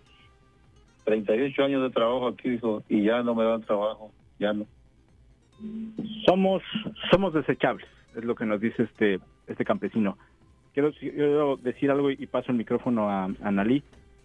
38 1.05 1.63
años 1.63 1.83
de 1.83 1.89
trabajo 1.91 2.27
aquí, 2.27 2.49
dijo, 2.49 2.83
y 2.89 3.03
ya 3.03 3.21
no 3.21 3.35
me 3.35 3.43
dan 3.43 3.61
trabajo, 3.61 4.11
ya 4.39 4.53
no. 4.53 4.65
Somos, 6.25 6.63
somos 7.11 7.33
desechables, 7.33 7.87
es 8.15 8.23
lo 8.23 8.35
que 8.35 8.45
nos 8.45 8.59
dice 8.59 8.83
este, 8.83 9.19
este 9.47 9.63
campesino 9.63 10.17
quiero, 10.75 11.57
decir 11.57 11.89
algo 11.89 12.11
y 12.11 12.27
paso 12.27 12.51
el 12.51 12.57
micrófono 12.57 13.09
a, 13.09 13.29
Analí. 13.41 13.81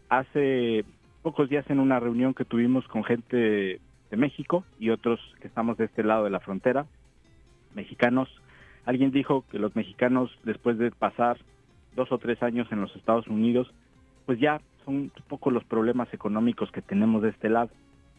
Hace 0.09 0.85
pocos 1.23 1.49
días 1.49 1.65
en 1.71 1.79
una 1.79 2.01
reunión 2.01 2.35
que 2.35 2.45
tuvimos 2.45 2.87
con 2.89 3.05
gente 3.05 3.81
de 4.11 4.17
México 4.17 4.65
y 4.81 4.91
otros 4.91 5.21
que 5.41 5.47
estamos 5.47 5.79
de 5.79 5.85
este 5.85 6.03
lado 6.03 6.25
de 6.25 6.31
la 6.31 6.41
frontera, 6.41 6.87
mexicanos, 7.75 8.29
alguien 8.85 9.13
dijo 9.13 9.45
que 9.51 9.61
los 9.61 9.77
mexicanos 9.77 10.37
después 10.43 10.77
de 10.79 10.91
pasar 10.91 11.39
dos 11.95 12.11
o 12.11 12.19
tres 12.19 12.43
años 12.43 12.67
en 12.73 12.81
los 12.81 12.95
Estados 12.97 13.29
Unidos, 13.29 13.73
pues 14.27 14.41
ya 14.41 14.61
son 14.85 14.95
un 14.95 15.13
poco 15.29 15.53
los 15.53 15.63
problemas 15.65 16.13
económicos 16.13 16.73
que 16.73 16.83
tenemos 16.83 17.23
de 17.23 17.29
este 17.29 17.49
lado. 17.49 17.71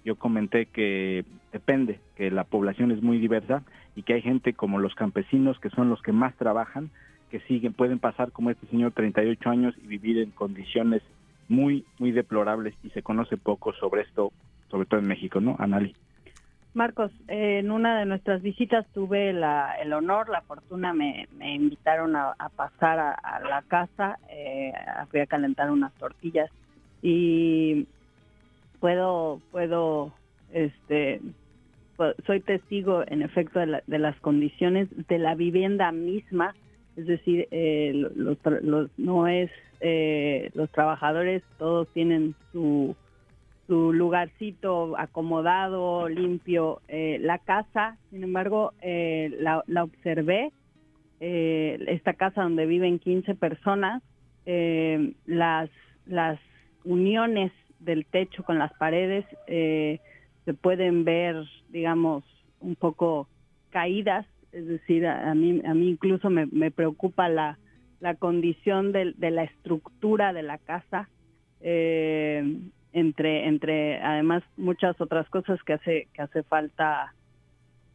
Yo 0.05 0.15
comenté 0.15 0.67
que 0.67 1.25
depende, 1.51 1.99
que 2.15 2.31
la 2.31 2.45
población 2.45 2.91
es 2.91 3.01
muy 3.03 3.17
diversa 3.17 3.63
y 3.95 4.03
que 4.03 4.13
hay 4.13 4.21
gente 4.21 4.53
como 4.53 4.79
los 4.79 4.95
campesinos 4.95 5.59
que 5.59 5.69
son 5.69 5.89
los 5.89 6.01
que 6.01 6.13
más 6.13 6.33
trabajan, 6.37 6.89
que 7.31 7.39
siguen, 7.41 7.73
pueden 7.73 7.97
pasar 7.97 8.31
como 8.31 8.49
este 8.49 8.67
señor 8.67 8.91
38 8.91 9.49
años 9.49 9.73
y 9.81 9.87
vivir 9.87 10.19
en 10.19 10.31
condiciones 10.31 11.01
muy, 11.47 11.85
muy 11.97 12.11
deplorables 12.11 12.75
y 12.83 12.89
se 12.89 13.01
conoce 13.01 13.37
poco 13.37 13.73
sobre 13.73 14.01
esto, 14.01 14.31
sobre 14.69 14.85
todo 14.85 14.99
en 14.99 15.07
México, 15.07 15.39
¿no? 15.39 15.55
Anali. 15.57 15.95
Marcos, 16.73 17.11
en 17.27 17.71
una 17.71 17.99
de 17.99 18.05
nuestras 18.05 18.41
visitas 18.41 18.85
tuve 18.93 19.33
la, 19.33 19.75
el 19.81 19.91
honor, 19.91 20.29
la 20.29 20.41
fortuna, 20.41 20.93
me, 20.93 21.27
invitaron 21.41 22.15
a, 22.15 22.35
pasar 22.55 22.99
a, 22.99 23.39
la 23.41 23.61
casa, 23.63 24.17
eh, 24.29 24.71
fui 25.09 25.19
a 25.19 25.25
calentar 25.25 25.71
unas 25.71 25.93
tortillas 25.93 26.49
y 27.01 27.87
puedo, 28.79 29.41
puedo, 29.51 30.13
este, 30.53 31.21
soy 32.25 32.39
testigo 32.39 33.03
en 33.05 33.21
efecto 33.21 33.59
de, 33.59 33.83
de 33.85 33.99
las 33.99 34.17
condiciones 34.21 34.87
de 35.09 35.19
la 35.19 35.35
vivienda 35.35 35.91
misma, 35.91 36.55
es 36.95 37.07
decir, 37.07 37.47
eh, 37.51 37.93
los, 38.15 38.37
no 38.97 39.27
es 39.27 39.49
eh, 39.79 40.51
los 40.53 40.69
trabajadores 40.71 41.43
todos 41.57 41.87
tienen 41.93 42.35
su 42.51 42.95
su 43.67 43.93
lugarcito 43.93 44.97
acomodado, 44.97 46.09
limpio. 46.09 46.81
Eh, 46.89 47.19
la 47.21 47.37
casa, 47.37 47.97
sin 48.09 48.21
embargo, 48.23 48.73
la, 48.81 49.63
la, 49.65 49.83
observé, 49.83 50.51
esta 51.21 52.13
casa 52.15 52.43
donde 52.43 52.65
viven 52.65 52.99
15 52.99 53.33
personas, 53.35 54.03
las, 54.45 55.69
las 56.05 56.39
uniones 56.83 57.53
del 57.79 58.05
techo 58.07 58.43
con 58.43 58.59
las 58.59 58.73
paredes 58.73 59.25
se 59.47 60.53
pueden 60.59 61.05
ver, 61.05 61.37
digamos, 61.69 62.25
un 62.59 62.75
poco 62.75 63.29
caídas 63.69 64.25
es 64.51 64.67
decir, 64.67 65.07
a, 65.07 65.33
mí, 65.33 65.61
a 65.65 65.73
mí 65.73 65.89
incluso 65.89 66.29
me, 66.29 66.71
preocupa 66.71 67.29
la, 67.29 67.57
la 67.99 68.15
condición 68.15 68.91
de, 68.91 69.13
la 69.17 69.43
estructura 69.43 70.33
de 70.33 70.43
la 70.43 70.57
casa, 70.57 71.09
eh, 71.61 72.57
entre, 72.93 73.47
entre 73.47 74.01
además 74.01 74.43
muchas 74.57 74.99
otras 74.99 75.29
cosas 75.29 75.61
que 75.63 75.73
hace, 75.73 76.07
que 76.13 76.21
hace 76.21 76.43
falta, 76.43 77.13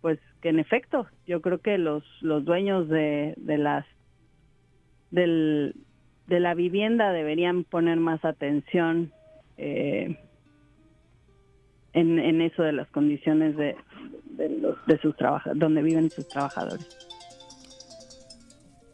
pues 0.01 0.19
que 0.41 0.49
en 0.49 0.59
efecto, 0.59 1.07
yo 1.27 1.43
creo 1.43 1.59
que 1.59 1.77
los, 1.77 2.05
los 2.23 2.45
dueños 2.45 2.89
de, 2.89 3.35
de 3.37 3.59
las 3.59 3.85
del, 5.11 5.75
de 6.27 6.41
la 6.41 6.55
vivienda 6.55 7.13
deberían 7.13 7.65
poner 7.65 7.99
más 7.99 8.25
atención 8.25 9.13
eh, 9.59 10.19
en, 11.97 12.41
eso 12.43 12.63
de 12.63 12.73
las 12.73 12.89
condiciones 12.91 13.57
de, 13.57 13.75
de, 14.37 14.99
sus 15.01 15.17
trabajadores, 15.17 15.59
donde 15.59 15.83
viven 15.83 16.11
sus 16.11 16.29
trabajadores. 16.29 16.87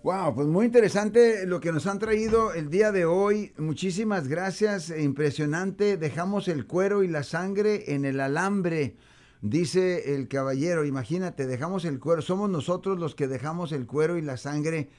Wow, 0.04 0.34
pues 0.34 0.46
muy 0.48 0.66
interesante 0.66 1.46
lo 1.46 1.60
que 1.60 1.72
nos 1.72 1.86
han 1.86 1.98
traído 1.98 2.54
el 2.54 2.70
día 2.70 2.90
de 2.90 3.04
hoy. 3.04 3.52
Muchísimas 3.58 4.28
gracias, 4.28 4.90
impresionante. 4.96 5.96
Dejamos 5.96 6.48
el 6.48 6.66
cuero 6.66 7.02
y 7.02 7.08
la 7.08 7.22
sangre 7.22 7.94
en 7.94 8.04
el 8.04 8.20
alambre, 8.20 8.96
dice 9.42 10.14
el 10.14 10.28
caballero. 10.28 10.84
Imagínate, 10.84 11.46
dejamos 11.46 11.84
el 11.84 12.00
cuero. 12.00 12.22
Somos 12.22 12.50
nosotros 12.50 12.98
los 12.98 13.14
que 13.14 13.28
dejamos 13.28 13.70
el 13.72 13.86
cuero 13.86 14.16
y 14.16 14.22
la 14.22 14.36
sangre 14.36 14.90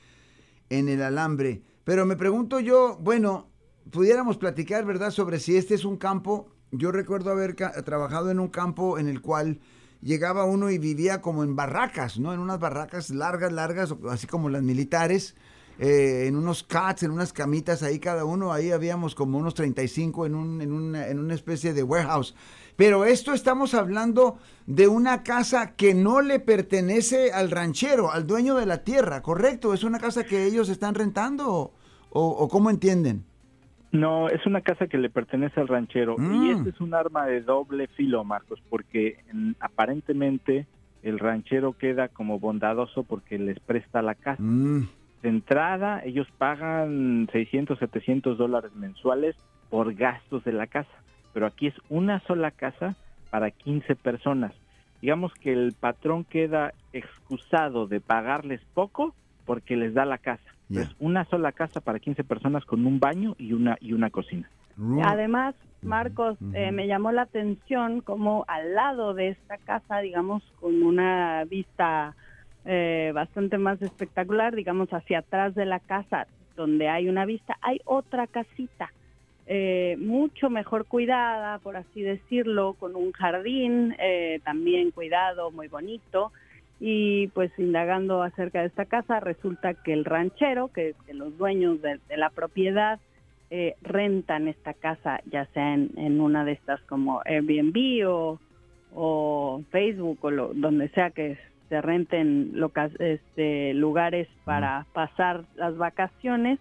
en 0.70 0.88
el 0.88 1.02
alambre. 1.02 1.64
Pero 1.84 2.06
me 2.06 2.16
pregunto 2.16 2.62
yo, 2.62 2.98
bueno, 3.02 3.50
pudiéramos 3.92 4.38
platicar, 4.38 4.86
¿verdad?, 4.86 5.12
sobre 5.12 5.40
si 5.40 5.58
este 5.58 5.76
es 5.76 5.84
un 5.84 5.98
campo. 5.98 6.54
Yo 6.76 6.92
recuerdo 6.92 7.30
haber 7.30 7.56
trabajado 7.56 8.32
en 8.32 8.40
un 8.40 8.48
campo 8.48 8.98
en 8.98 9.08
el 9.08 9.22
cual 9.22 9.60
llegaba 10.02 10.46
uno 10.46 10.72
y 10.72 10.80
vivía 10.80 11.22
como 11.22 11.44
en 11.44 11.56
barracas, 11.56 12.18
¿no? 12.18 12.34
En 12.34 12.40
unas 12.40 12.60
barracas 12.60 13.12
largas, 13.12 13.52
largas, 13.52 13.94
así 14.10 14.26
como 14.26 14.50
las 14.50 14.64
militares, 14.64 15.36
eh, 15.78 16.26
en 16.26 16.36
unos 16.36 16.64
cats, 16.64 17.04
en 17.04 17.12
unas 17.12 17.32
camitas 17.32 17.84
ahí 17.84 18.00
cada 18.00 18.26
uno, 18.26 18.52
ahí 18.52 18.72
habíamos 18.72 19.14
como 19.14 19.38
unos 19.38 19.54
35 19.54 20.26
en, 20.26 20.34
un, 20.34 20.62
en, 20.62 20.74
una, 20.74 21.08
en 21.08 21.20
una 21.20 21.36
especie 21.36 21.74
de 21.74 21.84
warehouse. 21.84 22.34
Pero 22.76 23.06
esto 23.06 23.34
estamos 23.34 23.76
hablando 23.76 24.40
de 24.66 24.88
una 24.88 25.22
casa 25.22 25.76
que 25.76 25.94
no 25.94 26.22
le 26.22 26.40
pertenece 26.40 27.32
al 27.32 27.52
ranchero, 27.52 28.12
al 28.12 28.26
dueño 28.26 28.56
de 28.56 28.66
la 28.66 28.84
tierra, 28.84 29.22
¿correcto? 29.22 29.76
¿Es 29.76 29.84
una 29.84 30.00
casa 30.00 30.24
que 30.24 30.48
ellos 30.48 30.70
están 30.70 30.96
rentando 30.96 31.52
o, 31.52 31.72
o 32.10 32.50
cómo 32.50 32.72
entienden? 32.72 33.28
No, 33.94 34.28
es 34.28 34.44
una 34.48 34.62
casa 34.62 34.88
que 34.88 34.98
le 34.98 35.12
pertenece 35.12 35.62
al 35.62 35.68
ranchero 35.68 36.16
y 36.18 36.22
mm. 36.22 36.58
este 36.58 36.70
es 36.72 36.82
un 36.82 36.96
arma 36.96 37.28
de 37.28 37.42
doble 37.42 37.86
filo, 37.86 38.24
Marcos, 38.24 38.60
porque 38.68 39.24
aparentemente 39.60 40.66
el 41.04 41.20
ranchero 41.20 41.74
queda 41.74 42.08
como 42.08 42.40
bondadoso 42.40 43.04
porque 43.04 43.38
les 43.38 43.60
presta 43.60 44.02
la 44.02 44.16
casa. 44.16 44.42
Mm. 44.42 44.90
De 45.22 45.30
entrada, 45.30 46.02
ellos 46.04 46.28
pagan 46.40 47.30
600, 47.32 47.78
700 47.78 48.36
dólares 48.36 48.74
mensuales 48.76 49.36
por 49.70 49.94
gastos 49.94 50.44
de 50.44 50.54
la 50.54 50.66
casa, 50.66 51.04
pero 51.32 51.46
aquí 51.46 51.68
es 51.68 51.76
una 51.88 52.20
sola 52.22 52.50
casa 52.50 52.96
para 53.30 53.52
15 53.52 53.96
personas. 53.96 54.54
Digamos 55.04 55.32
que 55.36 55.54
el 55.54 55.76
patrón 55.80 56.24
queda 56.24 56.74
excusado 56.94 57.86
de 57.86 58.02
pagarles 58.02 58.62
poco 58.74 59.14
porque 59.46 59.78
les 59.78 59.94
da 59.94 60.06
la 60.06 60.18
casa 60.18 60.53
es 60.70 60.90
una 61.00 61.26
sola 61.26 61.52
casa 61.52 61.82
para 61.82 62.00
15 62.00 62.24
personas 62.24 62.66
con 62.66 62.86
un 62.86 63.00
baño 63.00 63.36
y 63.38 63.54
una 63.54 63.78
y 63.80 63.94
una 63.94 64.10
cocina. 64.10 64.50
Además, 65.04 65.56
Marcos, 65.82 66.38
eh, 66.54 66.72
me 66.72 66.88
llamó 66.88 67.12
la 67.12 67.24
atención 67.24 68.02
como 68.02 68.44
al 68.48 68.74
lado 68.74 69.14
de 69.14 69.30
esta 69.30 69.58
casa, 69.58 70.00
digamos, 70.00 70.42
con 70.60 70.82
una 70.82 71.44
vista 71.46 72.16
eh, 72.66 73.12
bastante 73.14 73.58
más 73.58 73.82
espectacular, 73.82 74.56
digamos 74.56 74.90
hacia 74.90 75.20
atrás 75.20 75.54
de 75.54 75.66
la 75.66 75.80
casa 75.80 76.28
donde 76.56 76.88
hay 76.88 77.10
una 77.10 77.26
vista, 77.26 77.58
hay 77.62 77.82
otra 77.86 78.26
casita 78.28 78.92
eh, 79.46 79.98
mucho 80.00 80.50
mejor 80.50 80.86
cuidada, 80.86 81.60
por 81.60 81.76
así 81.76 82.02
decirlo, 82.02 82.76
con 82.80 82.96
un 82.96 83.12
jardín 83.12 83.96
eh, 84.00 84.40
también 84.46 84.92
cuidado, 84.92 85.52
muy 85.52 85.68
bonito. 85.68 86.32
Y 86.86 87.28
pues 87.30 87.50
indagando 87.58 88.24
acerca 88.24 88.60
de 88.60 88.68
esta 88.68 88.84
casa, 88.84 89.22
resulta 89.22 89.74
que 89.74 89.94
el 89.94 90.04
ranchero, 90.04 90.68
que, 90.68 90.96
los 91.14 91.38
dueños 91.38 91.82
de, 91.82 91.98
la 92.18 92.30
propiedad, 92.30 93.00
eh, 93.50 93.76
rentan 93.82 94.50
esta 94.50 94.74
casa, 94.74 95.22
ya 95.32 95.46
sea 95.54 95.76
en, 95.76 96.20
una 96.20 96.44
de 96.44 96.52
estas 96.52 96.82
como 96.82 97.22
Airbnb 97.24 98.06
o, 98.06 98.40
o 98.94 99.64
Facebook 99.72 100.20
o 100.24 100.32
donde 100.54 100.90
sea 100.90 101.12
que 101.12 101.38
se 101.70 101.82
renten 101.82 102.54
este, 103.00 103.74
lugares 103.76 104.28
para 104.44 104.86
pasar 104.92 105.46
las 105.56 105.78
vacaciones. 105.78 106.60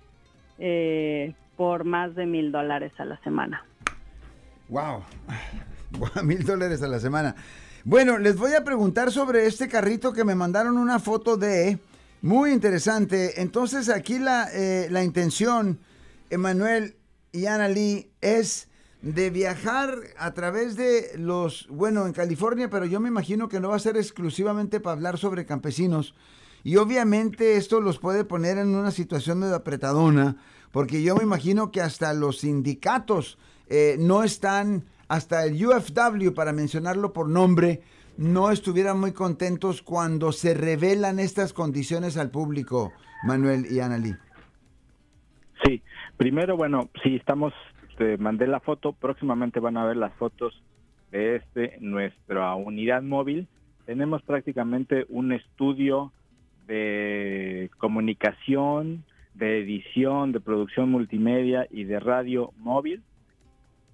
Eh, 0.59 1.35
por 1.57 1.85
más 1.85 2.15
de 2.15 2.27
mil 2.27 2.53
dólares 2.53 2.93
a 2.99 3.05
la 3.05 3.19
semana. 3.19 3.65
Wow, 4.69 5.03
mil 6.25 6.45
dólares 6.45 6.83
a 6.83 6.89
la 6.89 6.99
semana. 6.99 7.35
Bueno, 7.85 8.19
les 8.19 8.37
voy 8.37 8.55
a 8.55 8.63
preguntar 8.63 9.11
sobre 9.11 9.47
este 9.47 9.67
carrito 9.67 10.13
que 10.13 10.23
me 10.23 10.37
mandaron 10.37 10.79
una 10.79 11.01
foto 11.01 11.37
de, 11.37 11.81
muy 12.21 12.53
interesante. 12.53 13.41
Entonces 13.43 13.89
aquí 13.89 14.21
la, 14.21 14.49
eh, 14.53 14.87
la 14.89 15.03
intención, 15.03 15.81
Emanuel 16.31 16.95
y 17.33 17.47
Ana 17.47 17.67
Lee, 17.67 18.13
es 18.21 18.69
de 19.01 19.31
viajar 19.31 19.99
a 20.17 20.33
través 20.33 20.77
de 20.77 21.19
los, 21.19 21.67
bueno, 21.71 22.07
en 22.07 22.13
California, 22.13 22.71
pero 22.71 22.85
yo 22.85 23.01
me 23.01 23.09
imagino 23.09 23.49
que 23.49 23.59
no 23.59 23.71
va 23.71 23.77
a 23.77 23.81
ser 23.81 23.97
exclusivamente 23.97 24.79
para 24.79 24.93
hablar 24.93 25.19
sobre 25.19 25.45
campesinos. 25.45 26.15
Y 26.63 26.77
obviamente 26.77 27.57
esto 27.57 27.81
los 27.81 27.99
puede 27.99 28.23
poner 28.23 28.59
en 28.59 28.77
una 28.77 28.93
situación 28.93 29.41
de 29.41 29.53
apretadona, 29.53 30.37
porque 30.71 31.03
yo 31.03 31.17
me 31.17 31.25
imagino 31.25 31.73
que 31.73 31.81
hasta 31.81 32.13
los 32.13 32.39
sindicatos 32.39 33.39
eh, 33.67 33.97
no 33.99 34.23
están, 34.23 34.85
hasta 35.13 35.45
el 35.45 35.63
UFW, 35.63 36.33
para 36.35 36.55
mencionarlo 36.55 37.13
por 37.13 37.29
nombre, 37.29 37.83
no 38.17 38.51
estuvieran 38.51 38.99
muy 38.99 39.13
contentos 39.13 39.83
cuando 39.83 40.33
se 40.33 40.55
revelan 40.55 41.19
estas 41.19 41.53
condiciones 41.53 42.17
al 42.17 42.31
público, 42.31 42.95
Manuel 43.23 43.67
y 43.71 43.81
Annalí. 43.81 44.15
Sí, 45.63 45.83
primero, 46.17 46.57
bueno, 46.57 46.89
sí, 47.03 47.17
estamos, 47.17 47.53
te 47.99 48.17
mandé 48.17 48.47
la 48.47 48.61
foto, 48.61 48.95
próximamente 48.95 49.61
van 49.61 49.77
a 49.77 49.85
ver 49.85 49.99
las 49.99 50.15
fotos 50.15 50.63
de 51.11 51.37
este, 51.37 51.77
nuestra 51.81 52.55
unidad 52.55 53.03
móvil. 53.03 53.49
Tenemos 53.85 54.23
prácticamente 54.23 55.05
un 55.11 55.33
estudio 55.33 56.11
de 56.67 57.71
comunicación, 57.77 59.05
de 59.35 59.61
edición, 59.61 60.33
de 60.33 60.41
producción 60.41 60.91
multimedia 60.91 61.67
y 61.71 61.85
de 61.85 62.01
radio 62.01 62.55
móvil. 62.57 63.03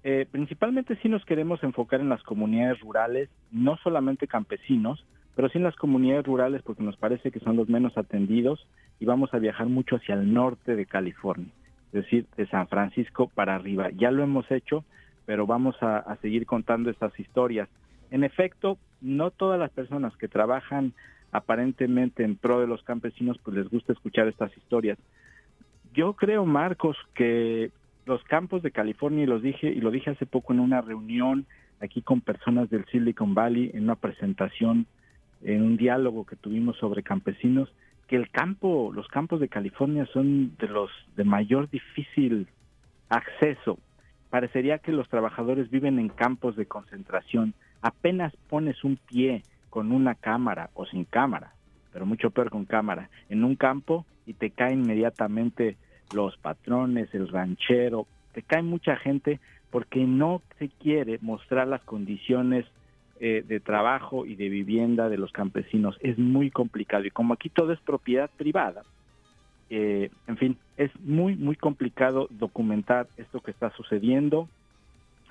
Eh, 0.03 0.25
principalmente 0.31 0.97
sí 1.01 1.09
nos 1.09 1.25
queremos 1.25 1.61
enfocar 1.63 1.99
en 1.99 2.09
las 2.09 2.23
comunidades 2.23 2.79
rurales, 2.79 3.29
no 3.51 3.77
solamente 3.77 4.27
campesinos, 4.27 5.05
pero 5.35 5.49
sí 5.49 5.57
en 5.57 5.65
las 5.65 5.75
comunidades 5.75 6.25
rurales 6.25 6.61
porque 6.61 6.83
nos 6.83 6.97
parece 6.97 7.31
que 7.31 7.39
son 7.39 7.57
los 7.57 7.69
menos 7.69 7.97
atendidos 7.97 8.65
y 8.99 9.05
vamos 9.05 9.33
a 9.33 9.39
viajar 9.39 9.67
mucho 9.67 9.97
hacia 9.97 10.15
el 10.15 10.33
norte 10.33 10.75
de 10.75 10.85
California, 10.85 11.51
es 11.87 12.03
decir, 12.03 12.25
de 12.37 12.47
San 12.47 12.67
Francisco 12.67 13.29
para 13.33 13.55
arriba. 13.55 13.89
Ya 13.91 14.11
lo 14.11 14.23
hemos 14.23 14.49
hecho, 14.51 14.83
pero 15.25 15.45
vamos 15.45 15.75
a 15.81 16.15
seguir 16.21 16.45
contando 16.45 16.89
estas 16.89 17.17
historias. 17.19 17.69
En 18.11 18.23
efecto, 18.23 18.77
no 19.01 19.31
todas 19.31 19.59
las 19.59 19.69
personas 19.69 20.15
que 20.17 20.27
trabajan 20.27 20.93
aparentemente 21.31 22.23
en 22.23 22.35
pro 22.35 22.59
de 22.59 22.67
los 22.67 22.83
campesinos, 22.83 23.37
pues 23.43 23.55
les 23.55 23.69
gusta 23.69 23.93
escuchar 23.93 24.27
estas 24.27 24.55
historias. 24.57 24.97
Yo 25.93 26.13
creo, 26.13 26.45
Marcos, 26.45 26.97
que 27.13 27.71
los 28.09 28.23
campos 28.23 28.61
de 28.63 28.71
California, 28.71 29.23
y 29.23 29.27
los 29.27 29.41
dije, 29.41 29.69
y 29.69 29.79
lo 29.79 29.91
dije 29.91 30.09
hace 30.09 30.25
poco 30.25 30.51
en 30.51 30.59
una 30.59 30.81
reunión 30.81 31.45
aquí 31.79 32.01
con 32.01 32.19
personas 32.19 32.69
del 32.69 32.83
Silicon 32.85 33.33
Valley, 33.33 33.71
en 33.73 33.83
una 33.83 33.95
presentación, 33.95 34.87
en 35.41 35.63
un 35.63 35.77
diálogo 35.77 36.25
que 36.25 36.35
tuvimos 36.35 36.75
sobre 36.77 37.03
campesinos, 37.03 37.71
que 38.07 38.15
el 38.15 38.29
campo, 38.31 38.91
los 38.93 39.07
campos 39.07 39.39
de 39.39 39.47
California 39.47 40.07
son 40.11 40.57
de 40.57 40.67
los 40.67 40.89
de 41.15 41.23
mayor 41.23 41.69
difícil 41.69 42.47
acceso. 43.07 43.77
Parecería 44.31 44.79
que 44.79 44.91
los 44.91 45.07
trabajadores 45.07 45.69
viven 45.69 45.99
en 45.99 46.09
campos 46.09 46.55
de 46.55 46.65
concentración. 46.65 47.53
Apenas 47.81 48.35
pones 48.49 48.83
un 48.83 48.97
pie 48.97 49.43
con 49.69 49.91
una 49.91 50.15
cámara 50.15 50.71
o 50.73 50.85
sin 50.87 51.05
cámara, 51.05 51.53
pero 51.93 52.07
mucho 52.07 52.31
peor 52.31 52.49
con 52.49 52.65
cámara, 52.65 53.09
en 53.29 53.43
un 53.43 53.55
campo 53.55 54.05
y 54.25 54.33
te 54.33 54.49
caen 54.49 54.81
inmediatamente 54.81 55.77
los 56.13 56.37
patrones, 56.37 57.13
el 57.13 57.27
ranchero, 57.27 58.07
te 58.33 58.41
cae 58.41 58.61
mucha 58.61 58.95
gente 58.95 59.39
porque 59.71 60.05
no 60.05 60.41
se 60.57 60.69
quiere 60.69 61.19
mostrar 61.21 61.67
las 61.67 61.81
condiciones 61.83 62.65
eh, 63.19 63.43
de 63.47 63.59
trabajo 63.59 64.25
y 64.25 64.35
de 64.35 64.49
vivienda 64.49 65.09
de 65.09 65.17
los 65.17 65.31
campesinos. 65.31 65.97
Es 66.01 66.17
muy 66.17 66.51
complicado 66.51 67.05
y 67.05 67.11
como 67.11 67.33
aquí 67.33 67.49
todo 67.49 67.73
es 67.73 67.79
propiedad 67.81 68.29
privada, 68.37 68.83
eh, 69.69 70.09
en 70.27 70.37
fin, 70.37 70.57
es 70.77 70.91
muy, 71.01 71.35
muy 71.35 71.55
complicado 71.55 72.27
documentar 72.31 73.07
esto 73.17 73.39
que 73.41 73.51
está 73.51 73.69
sucediendo. 73.71 74.49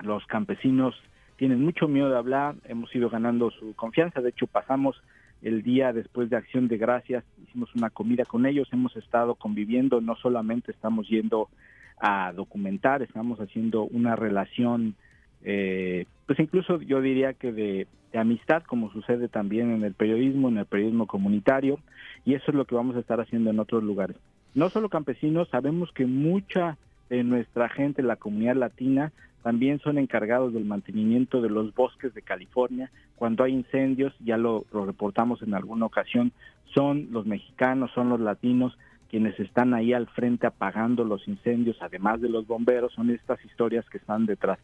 Los 0.01 0.25
campesinos 0.27 0.95
tienen 1.35 1.63
mucho 1.63 1.87
miedo 1.87 2.09
de 2.09 2.17
hablar, 2.17 2.55
hemos 2.65 2.93
ido 2.95 3.09
ganando 3.09 3.51
su 3.51 3.73
confianza, 3.75 4.21
de 4.21 4.29
hecho 4.29 4.47
pasamos 4.47 5.01
el 5.41 5.63
día 5.63 5.93
después 5.93 6.29
de 6.29 6.37
Acción 6.37 6.67
de 6.67 6.77
Gracias, 6.77 7.23
hicimos 7.43 7.73
una 7.75 7.89
comida 7.89 8.25
con 8.25 8.45
ellos, 8.45 8.67
hemos 8.71 8.95
estado 8.95 9.35
conviviendo, 9.35 10.01
no 10.01 10.15
solamente 10.15 10.71
estamos 10.71 11.07
yendo 11.07 11.49
a 11.99 12.31
documentar, 12.33 13.01
estamos 13.01 13.39
haciendo 13.39 13.83
una 13.83 14.15
relación, 14.15 14.95
eh, 15.43 16.05
pues 16.25 16.39
incluso 16.39 16.81
yo 16.81 17.01
diría 17.01 17.33
que 17.33 17.51
de, 17.51 17.87
de, 18.11 18.19
amistad, 18.19 18.63
como 18.63 18.91
sucede 18.91 19.27
también 19.27 19.71
en 19.71 19.83
el 19.83 19.93
periodismo, 19.93 20.49
en 20.49 20.57
el 20.57 20.65
periodismo 20.65 21.07
comunitario, 21.07 21.79
y 22.25 22.33
eso 22.33 22.51
es 22.51 22.55
lo 22.55 22.65
que 22.65 22.75
vamos 22.75 22.95
a 22.95 22.99
estar 22.99 23.19
haciendo 23.19 23.49
en 23.49 23.59
otros 23.59 23.83
lugares. 23.83 24.17
No 24.55 24.69
solo 24.69 24.89
campesinos, 24.89 25.49
sabemos 25.49 25.91
que 25.91 26.05
mucha 26.05 26.77
de 27.09 27.23
nuestra 27.23 27.69
gente, 27.69 28.01
la 28.03 28.15
comunidad 28.15 28.55
latina, 28.55 29.11
también 29.43 29.79
son 29.79 29.97
encargados 29.97 30.53
del 30.53 30.65
mantenimiento 30.65 31.41
de 31.41 31.49
los 31.49 31.73
bosques 31.73 32.13
de 32.13 32.21
California. 32.21 32.91
Cuando 33.15 33.43
hay 33.43 33.53
incendios, 33.53 34.13
ya 34.19 34.37
lo, 34.37 34.65
reportamos 34.71 35.41
en 35.41 35.53
alguna 35.53 35.85
ocasión, 35.85 36.31
son 36.73 37.07
los 37.11 37.25
mexicanos, 37.25 37.91
son 37.93 38.09
los 38.09 38.19
latinos 38.19 38.77
quienes 39.09 39.39
están 39.39 39.73
ahí 39.73 39.91
al 39.91 40.07
frente 40.07 40.45
apagando 40.45 41.03
los 41.03 41.27
incendios, 41.27 41.77
además 41.81 42.21
de 42.21 42.29
los 42.29 42.45
bomberos, 42.45 42.93
son 42.93 43.09
estas 43.09 43.43
historias 43.43 43.89
que 43.89 43.97
están 43.97 44.27
detrás. 44.27 44.59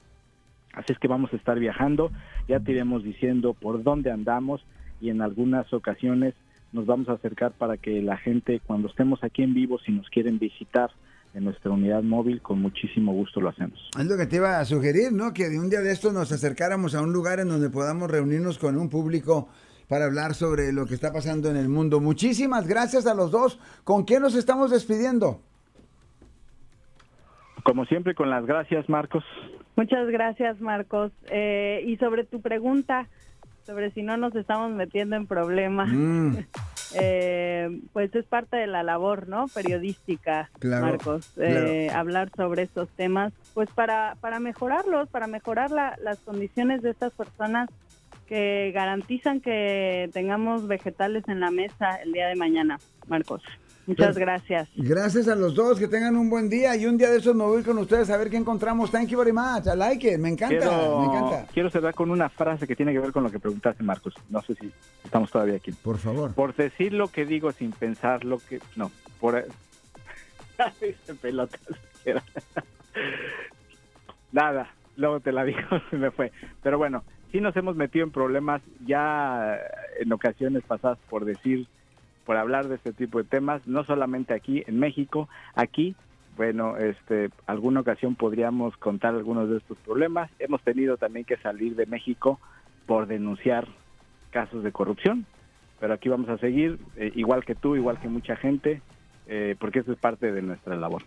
Así 0.73 0.93
es 0.93 0.99
que 0.99 1.07
vamos 1.07 1.33
a 1.33 1.37
estar 1.37 1.57
viajando, 1.57 2.11
ya 2.47 2.59
te 2.59 2.73
iremos 2.73 3.03
diciendo 3.03 3.53
por 3.53 3.81
dónde 3.81 4.11
andamos 4.11 4.63
y 5.01 5.09
en 5.09 5.21
algunas 5.21 5.73
ocasiones 5.73 6.35
nos 6.73 6.85
vamos 6.85 7.09
a 7.09 7.13
acercar 7.13 7.53
para 7.53 7.77
que 7.77 8.01
la 8.01 8.17
gente, 8.17 8.59
cuando 8.59 8.89
estemos 8.89 9.23
aquí 9.23 9.41
en 9.41 9.53
vivo, 9.53 9.79
si 9.79 9.91
nos 9.91 10.09
quieren 10.09 10.37
visitar, 10.37 10.91
en 11.35 11.43
nuestra 11.43 11.69
unidad 11.69 12.01
móvil, 12.01 12.41
con 12.41 12.61
muchísimo 12.61 13.11
gusto 13.11 13.41
lo 13.41 13.49
hacemos. 13.49 13.77
Es 13.99 14.05
lo 14.05 14.17
que 14.17 14.25
te 14.25 14.37
iba 14.37 14.57
a 14.57 14.65
sugerir, 14.65 15.11
¿no? 15.11 15.33
Que 15.33 15.49
de 15.49 15.59
un 15.59 15.69
día 15.69 15.81
de 15.81 15.91
esto 15.91 16.13
nos 16.13 16.31
acercáramos 16.31 16.95
a 16.95 17.01
un 17.01 17.11
lugar 17.11 17.41
en 17.41 17.49
donde 17.49 17.69
podamos 17.69 18.09
reunirnos 18.09 18.57
con 18.57 18.77
un 18.77 18.89
público 18.89 19.49
para 19.89 20.05
hablar 20.05 20.33
sobre 20.33 20.71
lo 20.71 20.85
que 20.85 20.93
está 20.93 21.11
pasando 21.11 21.49
en 21.49 21.57
el 21.57 21.67
mundo. 21.67 21.99
Muchísimas 21.99 22.67
gracias 22.67 23.05
a 23.05 23.13
los 23.13 23.31
dos. 23.31 23.59
¿Con 23.83 24.05
quién 24.05 24.21
nos 24.21 24.33
estamos 24.33 24.71
despidiendo? 24.71 25.41
Como 27.63 27.85
siempre, 27.85 28.15
con 28.15 28.29
las 28.29 28.45
gracias, 28.45 28.87
Marcos. 28.87 29.23
Muchas 29.75 30.07
gracias, 30.07 30.61
Marcos. 30.61 31.11
Eh, 31.29 31.83
y 31.85 31.97
sobre 31.97 32.23
tu 32.23 32.39
pregunta, 32.39 33.09
sobre 33.65 33.91
si 33.91 34.03
no 34.03 34.15
nos 34.15 34.33
estamos 34.35 34.71
metiendo 34.71 35.17
en 35.17 35.27
problemas. 35.27 35.89
Mm. 35.91 36.37
eh, 36.95 37.79
pues 37.93 38.13
es 38.15 38.25
parte 38.25 38.57
de 38.57 38.67
la 38.67 38.83
labor, 38.83 39.27
¿no? 39.27 39.47
Periodística, 39.47 40.49
Marcos, 40.63 41.31
eh, 41.37 41.89
hablar 41.93 42.29
sobre 42.35 42.63
estos 42.63 42.89
temas, 42.89 43.33
pues 43.53 43.69
para, 43.69 44.15
para 44.21 44.39
mejorarlos, 44.39 45.09
para 45.09 45.27
mejorar 45.27 45.71
las 45.71 46.19
condiciones 46.19 46.81
de 46.81 46.91
estas 46.91 47.13
personas 47.13 47.69
que 48.27 48.71
garantizan 48.73 49.39
que 49.39 50.09
tengamos 50.13 50.67
vegetales 50.67 51.27
en 51.27 51.39
la 51.39 51.51
mesa 51.51 51.95
el 52.03 52.11
día 52.11 52.27
de 52.27 52.35
mañana, 52.35 52.79
Marcos. 53.07 53.43
Muchas 53.87 54.17
gracias. 54.17 54.67
Gracias 54.75 55.27
a 55.27 55.35
los 55.35 55.53
dos, 55.53 55.79
que 55.79 55.87
tengan 55.87 56.15
un 56.15 56.29
buen 56.29 56.49
día 56.49 56.75
y 56.75 56.85
un 56.85 56.97
día 56.97 57.09
de 57.09 57.17
esos 57.17 57.35
me 57.35 57.43
voy 57.43 57.61
con 57.63 57.77
ustedes 57.77 58.09
a 58.09 58.17
ver 58.17 58.29
qué 58.29 58.37
encontramos. 58.37 58.91
Thank 58.91 59.09
you 59.09 59.17
very 59.17 59.31
much. 59.31 59.67
I 59.67 59.77
like 59.77 60.07
it. 60.07 60.17
Me 60.17 60.29
encanta, 60.29 60.57
quiero, 60.57 60.99
me 60.99 61.05
encanta. 61.05 61.47
Quiero 61.53 61.69
cerrar 61.69 61.93
con 61.93 62.09
una 62.09 62.29
frase 62.29 62.65
que 62.65 62.75
tiene 62.75 62.93
que 62.93 62.99
ver 62.99 63.11
con 63.11 63.23
lo 63.23 63.29
que 63.29 63.39
preguntaste, 63.39 63.83
Marcos. 63.83 64.15
No 64.29 64.41
sé 64.41 64.55
si 64.55 64.71
estamos 65.03 65.29
todavía 65.31 65.55
aquí. 65.55 65.71
Por 65.71 65.97
favor. 65.97 66.33
Por 66.33 66.55
decir 66.55 66.93
lo 66.93 67.09
que 67.09 67.25
digo 67.25 67.51
sin 67.51 67.71
pensar 67.71 68.25
lo 68.25 68.39
que... 68.39 68.59
No, 68.75 68.91
por... 69.19 69.45
pelotas. 71.21 71.61
Nada, 74.31 74.69
luego 74.97 75.19
te 75.19 75.31
la 75.31 75.43
digo, 75.43 75.59
se 75.89 75.97
me 75.97 76.11
fue. 76.11 76.31
Pero 76.63 76.77
bueno, 76.77 77.03
sí 77.31 77.39
nos 77.39 77.55
hemos 77.55 77.75
metido 77.75 78.05
en 78.05 78.11
problemas 78.11 78.61
ya 78.85 79.57
en 79.99 80.11
ocasiones 80.11 80.63
pasadas 80.63 80.97
por 81.09 81.25
decir 81.25 81.67
por 82.25 82.37
hablar 82.37 82.67
de 82.67 82.75
este 82.75 82.91
tipo 82.91 83.19
de 83.19 83.23
temas, 83.23 83.65
no 83.67 83.83
solamente 83.83 84.33
aquí 84.33 84.63
en 84.67 84.79
México, 84.79 85.29
aquí, 85.53 85.95
bueno, 86.35 86.77
este, 86.77 87.29
alguna 87.45 87.81
ocasión 87.81 88.15
podríamos 88.15 88.75
contar 88.77 89.15
algunos 89.15 89.49
de 89.49 89.57
estos 89.57 89.77
problemas. 89.79 90.29
Hemos 90.39 90.61
tenido 90.61 90.97
también 90.97 91.25
que 91.25 91.37
salir 91.37 91.75
de 91.75 91.85
México 91.85 92.39
por 92.85 93.07
denunciar 93.07 93.67
casos 94.31 94.63
de 94.63 94.71
corrupción, 94.71 95.25
pero 95.79 95.93
aquí 95.93 96.09
vamos 96.09 96.29
a 96.29 96.37
seguir, 96.37 96.79
eh, 96.97 97.11
igual 97.15 97.45
que 97.45 97.55
tú, 97.55 97.75
igual 97.75 97.99
que 97.99 98.09
mucha 98.09 98.35
gente, 98.35 98.81
eh, 99.27 99.55
porque 99.59 99.79
eso 99.79 99.93
es 99.93 99.97
parte 99.97 100.31
de 100.31 100.41
nuestra 100.41 100.75
labor. 100.75 101.03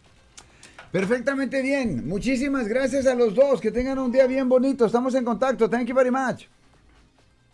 Perfectamente 0.90 1.60
bien. 1.60 2.08
Muchísimas 2.08 2.66
gracias 2.66 3.06
a 3.06 3.14
los 3.14 3.34
dos. 3.34 3.60
Que 3.60 3.70
tengan 3.70 3.98
un 3.98 4.10
día 4.10 4.26
bien 4.26 4.48
bonito. 4.48 4.86
Estamos 4.86 5.14
en 5.14 5.24
contacto. 5.24 5.68
Thank 5.68 5.88
you 5.88 5.94
very 5.94 6.10
much. 6.10 6.46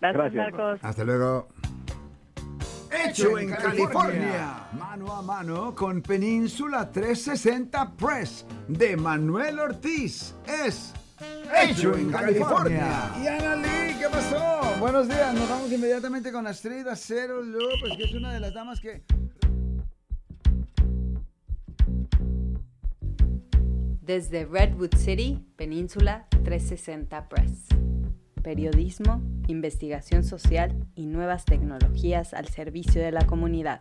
Gracias, 0.01 0.33
Gracias. 0.33 0.53
Marcos. 0.53 0.79
Hasta 0.83 1.05
luego. 1.05 1.49
Hecho 2.95 3.39
en 3.39 3.51
California. 3.51 4.69
Mano 4.73 5.13
a 5.13 5.23
mano 5.23 5.75
con 5.75 6.01
Península 6.01 6.91
360 6.91 7.93
Press 7.97 8.47
de 8.69 8.97
Manuel 8.97 9.59
Ortiz. 9.59 10.35
Es 10.47 10.93
Hecho 11.61 11.97
en 11.97 12.11
California. 12.11 13.11
Y 13.23 13.27
Ana 13.27 13.57
Lee, 13.57 13.97
¿qué 13.99 14.09
pasó? 14.11 14.79
Buenos 14.79 15.09
días. 15.09 15.35
Nos 15.35 15.49
vamos 15.49 15.73
inmediatamente 15.73 16.31
con 16.31 16.47
Astrid 16.47 16.87
Acero 16.87 17.43
López, 17.43 17.97
que 17.97 18.05
es 18.05 18.15
una 18.15 18.33
de 18.33 18.41
las 18.41 18.55
damas 18.55 18.81
que... 18.81 19.03
Desde 24.03 24.45
Redwood 24.45 24.95
City, 24.97 25.45
Península 25.57 26.27
360 26.45 27.29
Press. 27.29 27.69
Periodismo, 28.45 29.23
investigación 29.49 30.23
social 30.23 30.87
y 30.95 31.07
nuevas 31.07 31.47
tecnologías 31.47 32.35
al 32.35 32.47
servicio 32.49 33.01
de 33.03 33.11
la 33.11 33.27
comunidad. 33.27 33.81